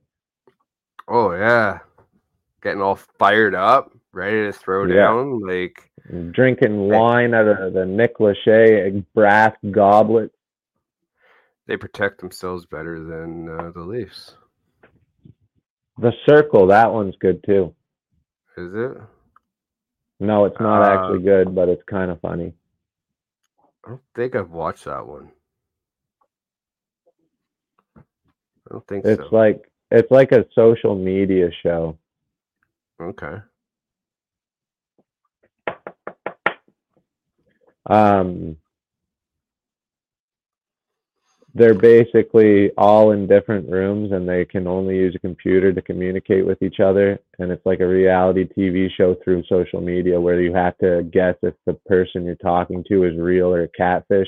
[1.07, 1.79] Oh yeah,
[2.61, 4.95] getting all fired up, ready to throw Yeah.
[4.95, 5.39] down.
[5.39, 5.89] Like
[6.31, 10.31] drinking wine out of the Nick Lachey brass goblet.
[11.65, 14.35] they protect themselves better than uh, the Leafs.
[15.97, 17.73] The circle, that one's good too.
[18.57, 18.97] Is it?
[20.19, 22.53] No, it's not Uh, actually good, but it's kind of funny.
[23.85, 25.31] I don't think I've watched that one.
[28.69, 29.29] I don't think It's so.
[29.31, 31.97] like it's like a social media show.
[33.01, 33.37] okay.
[37.89, 38.57] Um,
[41.53, 46.45] they're basically all in different rooms and they can only use a computer to communicate
[46.45, 47.17] with each other.
[47.39, 51.35] And it's like a reality TV show through social media where you have to guess
[51.41, 54.27] if the person you're talking to is real or a catfish.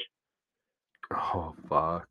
[1.12, 2.09] Oh fuck.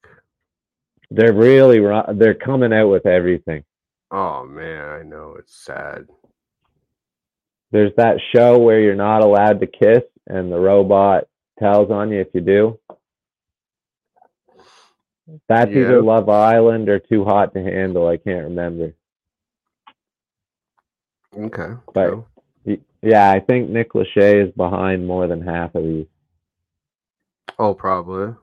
[1.11, 1.81] They're really
[2.15, 3.65] they're coming out with everything.
[4.11, 6.07] Oh man, I know it's sad.
[7.71, 11.29] There's that show where you're not allowed to kiss, and the robot
[11.59, 12.79] tells on you if you do.
[15.49, 15.81] That's Yeah.
[15.81, 18.07] either Love Island or Too Hot to Handle.
[18.09, 18.95] I can't remember.
[21.37, 21.75] Okay.
[21.93, 22.25] But-
[22.65, 26.07] Y- Yeah, I think Nick Lachey is behind more than half of these.
[27.59, 28.35] Oh, probably.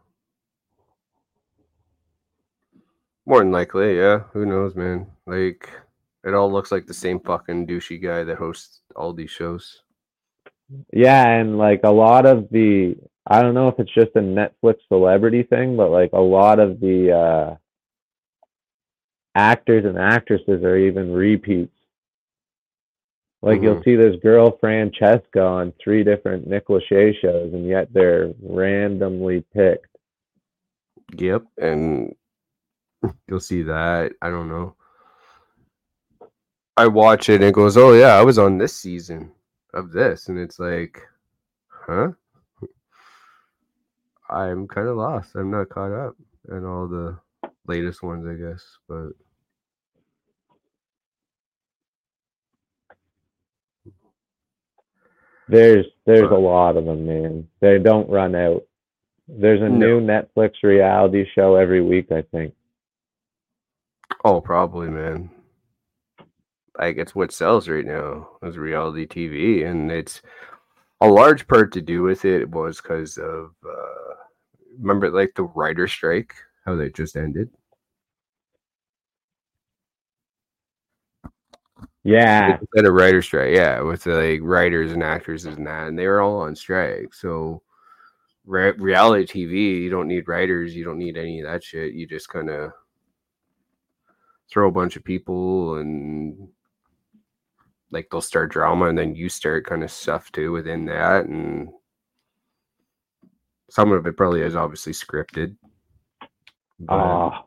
[3.26, 4.20] More than likely, yeah.
[4.34, 5.08] Who knows, man?
[5.26, 5.70] Like,
[6.24, 9.82] it all looks like the same fucking douchey guy that hosts all these shows.
[10.92, 12.96] Yeah, and like a lot of the
[13.28, 16.80] I don't know if it's just a Netflix celebrity thing, but like a lot of
[16.80, 17.56] the uh
[19.36, 21.72] actors and actresses are even repeats.
[23.42, 28.34] Like you'll see this girl Francesca on three different Nick Lachey shows, and yet they're
[28.42, 29.96] randomly picked.
[31.16, 32.16] Yep, and
[33.28, 34.14] you'll see that.
[34.22, 34.76] I don't know.
[36.78, 39.32] I watch it and it goes, "Oh yeah, I was on this season
[39.74, 41.02] of this," and it's like,
[41.70, 42.10] huh?
[44.30, 45.36] I'm kind of lost.
[45.36, 46.16] I'm not caught up
[46.50, 47.18] in all the
[47.68, 48.64] latest ones, I guess.
[48.88, 49.12] But
[55.48, 57.48] There's there's a lot of them, man.
[57.62, 58.64] They don't run out.
[59.28, 60.00] There's a No.
[60.00, 62.54] new Netflix reality show every week, I think.
[64.26, 65.30] Oh, probably, man.
[66.78, 70.22] Like it's what sells right now is reality TV, and it's
[71.00, 74.16] a large part to do with it was because of uh,
[74.78, 77.50] remember like the writer strike, how they just ended.
[82.04, 86.08] Yeah, had a writer strike, yeah, with like writers and actors and that, and they
[86.08, 87.14] were all on strike.
[87.14, 87.62] So,
[88.46, 91.94] re- reality TV, you don't need writers, you don't need any of that shit.
[91.94, 92.74] You just kind of
[94.52, 96.50] throw a bunch of people, and
[97.92, 101.70] like they'll start drama, and then you start kind of stuff too within that, and
[103.70, 105.56] some of it probably is obviously scripted.
[106.80, 107.46] But, Ah,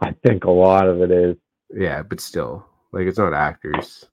[0.00, 1.36] I think a lot of it is.
[1.74, 4.06] yeah, but still, like it's not actors.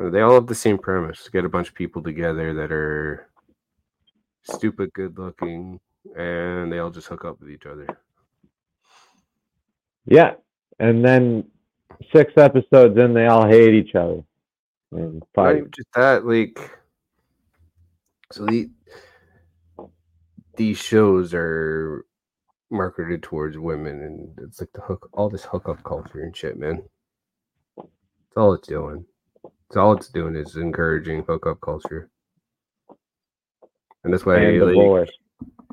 [0.00, 3.28] Uh, They all have the same premise: get a bunch of people together that are
[4.42, 5.80] stupid, good looking,
[6.16, 7.86] and they all just hook up with each other.
[10.06, 10.34] Yeah,
[10.78, 11.44] and then
[12.12, 14.22] six episodes in, they all hate each other.
[14.92, 15.56] And fight.
[15.56, 16.58] even just that, like,
[18.32, 18.70] so the
[20.56, 22.04] these shows are
[22.70, 26.82] marketed towards women, and it's like the hook, all this hookup culture and shit, man.
[27.76, 29.04] That's all it's doing.
[29.68, 32.10] It's all it's doing is encouraging hookup culture,
[34.04, 35.10] and that's why and like, divorce.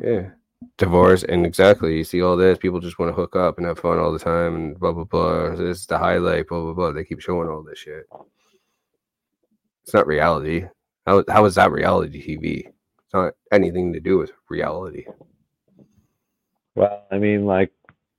[0.01, 0.29] yeah.
[0.77, 2.57] Divorce and exactly, you see all this.
[2.57, 5.03] People just want to hook up and have fun all the time, and blah blah
[5.05, 5.49] blah.
[5.55, 6.91] This is the highlight, blah blah blah.
[6.91, 8.07] They keep showing all this shit.
[9.83, 10.65] It's not reality.
[11.05, 12.67] How how is that reality TV?
[12.67, 15.05] It's not anything to do with reality.
[16.75, 17.71] Well, I mean, like,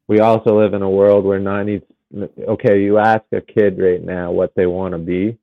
[0.08, 1.80] we also live in a world where 90,
[2.46, 5.38] okay, you ask a kid right now what they want to be,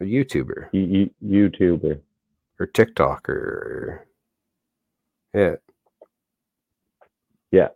[0.00, 1.98] A YouTuber y- y- YouTuber.
[2.60, 4.06] or TikToker, or
[7.52, 7.68] yeah,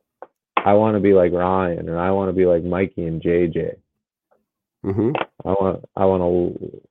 [0.64, 3.76] I want to be like Ryan, and I want to be like Mikey and JJ.
[4.84, 5.12] hmm
[5.44, 6.82] I want, I want to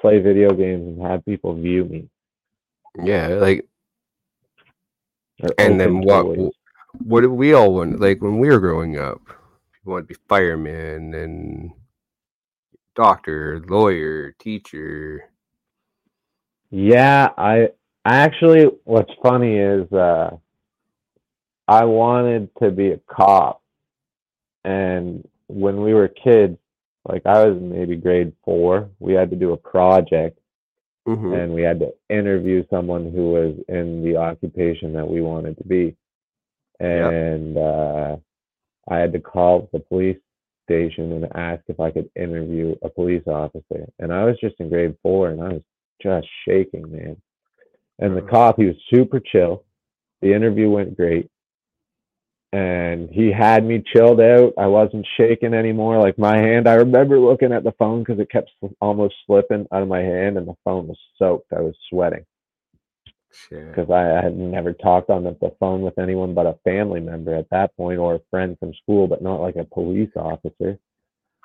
[0.00, 2.08] play video games and have people view me.
[3.02, 3.28] yeah.
[3.28, 3.66] Like,
[5.58, 6.38] and then what?
[7.04, 8.00] What did we all want?
[8.00, 9.20] Like when we were growing up,
[9.72, 11.72] people wanted to be firemen and
[12.96, 15.24] doctor, lawyer, teacher.
[16.70, 17.68] Yeah, I
[18.04, 20.36] actually what's funny is uh
[21.66, 23.62] I wanted to be a cop.
[24.64, 26.58] And when we were kids,
[27.08, 30.38] like I was maybe grade 4, we had to do a project
[31.06, 31.34] Mhm.
[31.36, 35.64] and we had to interview someone who was in the occupation that we wanted to
[35.64, 35.94] be.
[36.80, 37.12] Yep.
[37.12, 38.16] And uh
[38.88, 40.18] I had to call the police
[40.64, 43.86] station and ask if I could interview a police officer.
[43.98, 45.62] And I was just in grade 4 and I was
[46.02, 47.20] just shaking, man.
[47.98, 48.28] And the Mhm.
[48.28, 49.64] cop, he was super chill.
[50.22, 51.30] The interview went great.
[52.54, 54.52] And he had me chilled out.
[54.56, 55.98] I wasn't shaking anymore.
[55.98, 59.82] Like my hand, I remember looking at the phone because it kept almost slipping out
[59.82, 61.52] of my hand, and the phone was soaked.
[61.52, 62.24] I was sweating
[63.50, 67.00] because I, I had never talked on the, the phone with anyone but a family
[67.00, 70.78] member at that point or a friend from school, but not like a police officer.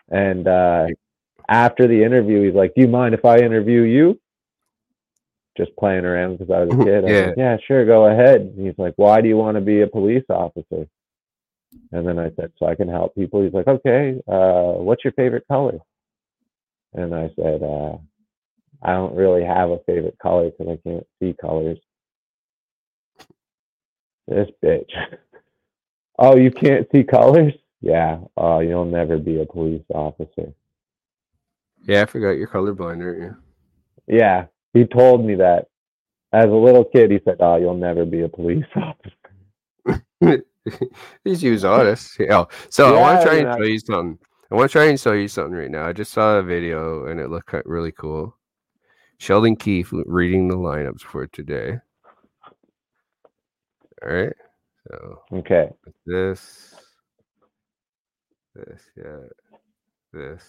[0.10, 0.90] And uh,
[1.48, 4.20] after the interview, he's like, "Do you mind if I interview you?"
[5.58, 7.04] just playing around because I was a kid.
[7.08, 7.26] Yeah.
[7.26, 8.42] like, yeah, sure, go ahead.
[8.42, 10.88] And he's like, why do you want to be a police officer?
[11.92, 13.44] And then I said, so I can help people.
[13.44, 15.80] He's like, okay, uh, what's your favorite color?
[16.94, 17.98] And I said, uh,
[18.82, 21.78] I don't really have a favorite color because I can't see colors.
[24.28, 24.90] This bitch.
[26.20, 27.54] oh, you can't see colors?
[27.82, 28.20] Yeah.
[28.38, 30.54] Oh, you'll never be a police officer.
[31.84, 33.36] Yeah, I forgot you're colorblind, aren't you?
[34.08, 35.68] Yeah, he told me that
[36.34, 37.12] as a little kid.
[37.12, 40.04] He said, "Oh, you'll never be a police officer."
[41.24, 42.16] These use honest.
[42.20, 42.46] Yeah.
[42.70, 44.20] So I want to try and mean, I- show you something.
[44.52, 45.86] I want to try and show you something right now.
[45.86, 48.36] I just saw a video and it looked really cool.
[49.20, 51.78] Sheldon Keefe reading the lineups for today.
[54.02, 54.34] All right.
[54.88, 55.70] So Okay.
[56.06, 56.74] this,
[58.56, 59.18] this, yeah,
[60.14, 60.44] this.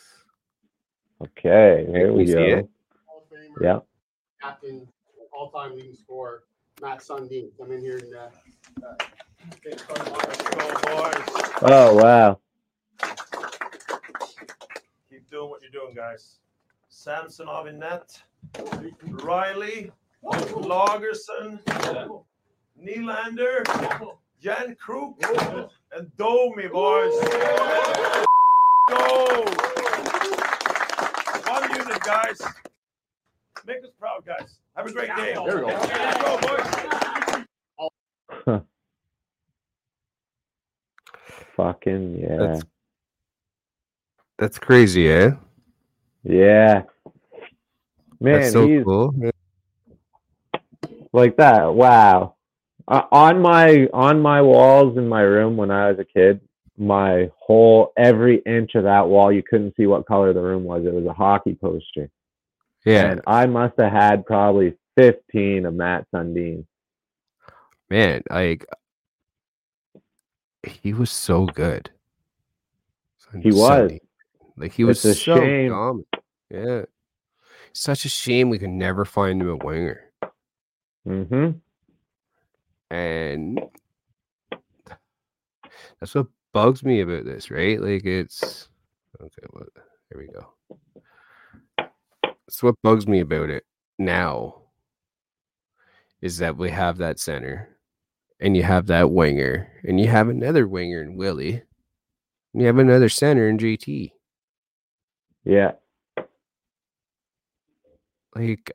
[1.22, 1.86] Okay.
[1.92, 2.42] Here we You go.
[2.42, 2.68] it?
[3.30, 3.78] Famer, Yeah.
[4.40, 4.88] captain,
[5.32, 6.44] all-time leading scorer,
[6.80, 7.51] Mats Sundin.
[7.59, 9.05] Come in here and uh, uh,
[9.62, 10.12] get started.
[10.12, 11.28] Let's go, boys.
[11.62, 12.38] Oh wow.
[15.08, 16.40] Keep doing what you're doing, guys.
[16.88, 18.22] Samsonov in net.
[18.54, 19.92] Rielly.
[20.24, 21.60] Lagesson.
[22.82, 23.64] Nylander.
[24.42, 25.70] Järnkrok.
[25.92, 27.12] And Domi, boys.
[28.88, 29.44] Go!
[31.46, 32.40] One unit, guys.
[33.66, 34.60] Make us proud, guys.
[34.76, 35.34] Have a great day.
[35.34, 35.66] There we go.
[35.66, 36.38] Let's go,
[38.46, 38.62] boys.
[41.62, 42.36] Fucking yeah.
[42.36, 42.62] That's-
[44.38, 45.32] That's crazy, eh?
[46.24, 46.82] yeah.
[48.22, 49.14] Man, That's so he's cool.
[51.12, 51.74] like that.
[51.74, 52.34] Wow.
[52.88, 56.40] Uh, on my on my walls in my room when I was a kid,
[56.76, 60.84] my whole every inch of that wall, you couldn't see what color the room was.
[60.84, 62.10] It was a hockey poster.
[62.84, 66.64] Yeah, And I must have had probably 15 of Mats Sundin.
[67.90, 68.64] man, like
[70.62, 71.90] he was so good.
[73.40, 73.92] He was.
[74.56, 75.70] Like he was It's so shame.
[75.70, 76.06] dominant.
[76.50, 76.82] Yeah.
[77.72, 80.10] Such a shame we could never find him a winger.
[81.06, 81.50] Mm-hmm.
[82.94, 83.60] And
[86.00, 87.80] that's what bugs me about this, right?
[87.80, 88.68] Like it's
[89.20, 89.68] okay, what
[90.10, 90.52] here we go.
[92.46, 93.64] That's what bugs me about it
[93.98, 94.62] now
[96.20, 97.76] is that we have that center
[98.40, 101.62] and you have that winger and you have another winger in Willie.
[102.52, 104.12] And you have another center in JT.
[105.44, 105.72] Yeah.
[108.34, 108.72] Like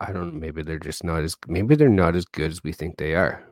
[0.00, 2.72] I don't know, maybe they're just not as maybe they're not as good as we
[2.72, 3.44] think they are.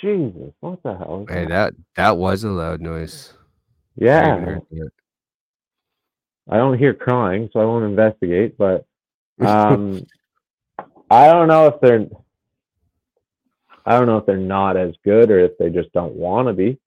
[0.00, 1.26] Jesus, what the hell?
[1.28, 1.48] Hey, that?
[1.48, 3.34] that that was a loud noise.
[3.96, 4.58] Yeah.
[4.70, 4.92] it.
[6.48, 8.56] I don't hear crying, so I won't investigate.
[8.56, 8.86] But
[9.40, 10.06] um,
[11.10, 12.06] I don't know if they're.
[13.86, 16.52] I don't know if they're not as good or if they just don't want to
[16.52, 16.78] be.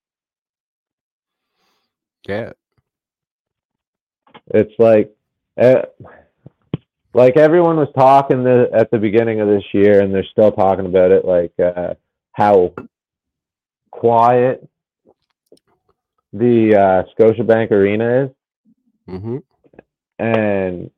[2.28, 2.52] Yeah.
[4.54, 5.12] It's like,
[5.60, 5.82] uh,
[7.16, 10.86] like everyone was talking the, at the beginning of this year, and they're still talking
[10.86, 11.26] about it.
[11.26, 11.96] Like uh,
[12.34, 12.74] how
[13.90, 14.70] quiet
[16.32, 18.30] the uh, Scotiabank Arena is.
[19.10, 19.38] Mm-hmm.
[20.20, 20.92] and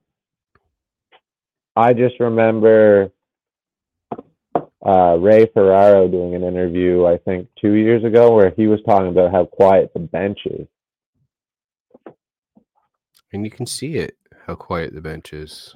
[1.76, 3.12] I just remember
[4.86, 9.08] uh, Ray Ferraro doing an interview, I think two years ago, where he was talking
[9.10, 10.68] about how quiet the bench is.
[13.32, 15.76] And you can see it, how quiet the bench is.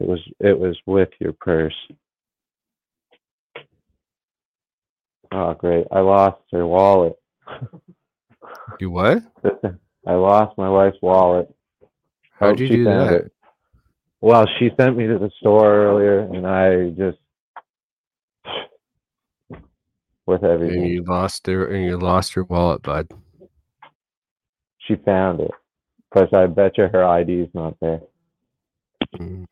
[0.00, 1.74] It was it was with your purse.
[5.30, 5.86] Oh, great!
[5.92, 7.16] I lost her wallet.
[8.80, 9.22] You what?
[10.06, 11.48] I lost my wife's wallet.
[12.38, 13.12] How'd you do that?
[13.12, 13.32] it.
[14.20, 17.18] Well, she sent me to the store earlier, and I just
[20.26, 20.82] with everything.
[20.82, 23.08] And you lost her and you lost your wallet, bud.
[24.86, 25.50] She found it.
[26.10, 28.00] Because I bet you her ID is not there.
[29.16, 29.46] Mm.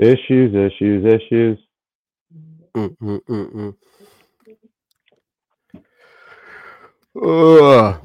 [0.00, 1.58] Issues, issues, issues.
[2.74, 3.74] Mm, mm, mm, mm.
[7.22, 8.00] Ugh.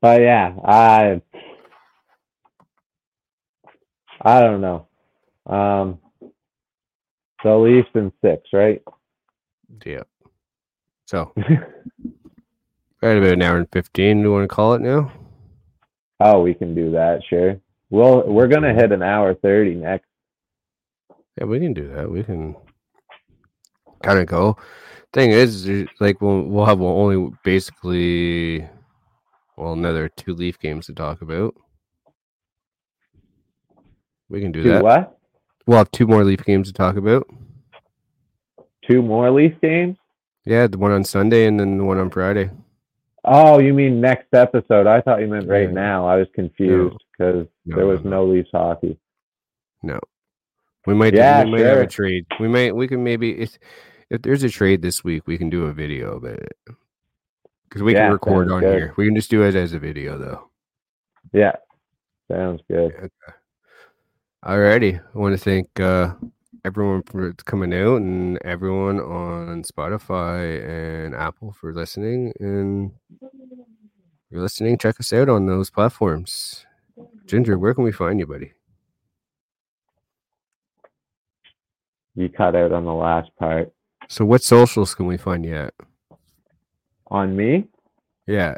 [0.00, 1.20] But yeah, I
[4.20, 4.86] I don't know.
[5.46, 5.98] Um
[7.44, 8.82] the Leafs in six, right?
[9.84, 10.02] Yeah.
[11.06, 11.32] So,
[13.02, 14.16] right about an hour and 15.
[14.18, 15.12] Do you want to call it now?
[16.20, 17.60] oh, we can do that, sure.
[17.90, 20.06] Well, we're gonna hit an hour thirty next.
[21.38, 22.10] Yeah, we can do that.
[22.10, 22.54] We can.
[24.02, 24.56] kind of go.
[25.12, 25.68] Thing is,
[26.00, 28.66] like we'll we'll have only basically
[29.56, 31.54] well another two Leaf games to talk about.
[34.28, 34.82] We can do Do that.
[34.82, 35.18] what?
[35.66, 37.26] We'll have two more Leaf games to talk about.
[38.88, 39.96] Two more Leaf games?
[40.44, 42.50] Yeah, the one on Sunday and then the one on Friday.
[43.24, 44.86] Oh, you mean next episode?
[44.88, 45.74] I thought you meant right Yeah.
[45.74, 46.06] now.
[46.08, 48.10] I was confused because No, there was no.
[48.10, 48.98] no Leafs hockey.
[49.82, 50.00] No,
[50.86, 51.14] we might.
[51.14, 52.24] Yeah, we might have a trade.
[52.40, 52.74] We might.
[52.74, 53.56] We can maybe if
[54.12, 56.56] if there's a trade this week, we can do a video about it
[57.68, 58.74] because we Yeah, can record on good.
[58.74, 58.94] here.
[58.96, 60.50] We can just do it as a video though.
[61.32, 61.56] Yeah,
[62.30, 63.10] sounds good.
[64.44, 66.14] Alrighty, I want to thank uh,
[66.64, 72.34] everyone for coming out and everyone on Spotify and Apple for listening.
[72.38, 73.30] And if
[74.30, 76.66] you're listening, check us out on those platforms.
[77.24, 78.52] Ginger, where can we find you, buddy?
[82.14, 83.72] You cut out on the last part.
[84.12, 85.72] So, what socials can we find you at?
[87.06, 87.64] On me?
[88.26, 88.56] Yeah,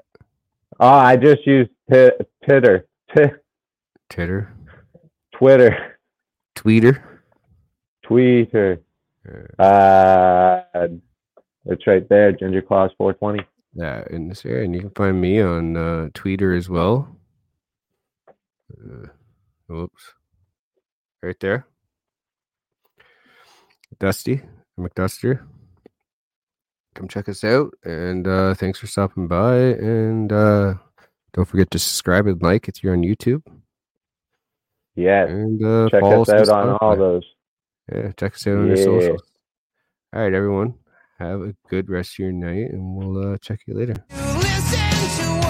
[0.81, 2.11] Oh, I just used t-
[2.45, 3.23] Titter, t-
[4.11, 4.53] Twitter,
[5.33, 5.97] Twitter,
[6.57, 7.01] Tweeter.
[8.05, 8.81] Tweeter.
[9.57, 10.89] Uh,
[11.67, 13.47] it's right there, Ginger Claus 420.
[13.75, 17.17] yeah, in this area, and you can find me on uh, Tweeter as well.
[18.29, 19.07] Uh,
[19.69, 20.15] whoops,
[21.23, 21.65] right there,
[24.01, 24.43] Dusty
[24.79, 25.41] McDuster.
[26.95, 29.57] Come check us out, and uh, thanks for stopping by.
[29.57, 30.75] And uh,
[31.33, 33.43] don't forget to subscribe and like if you're on YouTube,
[34.97, 37.25] Yes, and uh, check follow us on out on all those.
[37.93, 38.85] Yeah, check us out on your Yeah.
[38.85, 39.23] socials.
[40.15, 40.75] All right, everyone.
[41.19, 43.95] Have a good rest of your night, and we'll uh, check you later.
[44.11, 44.79] Listen
[45.19, 45.44] to what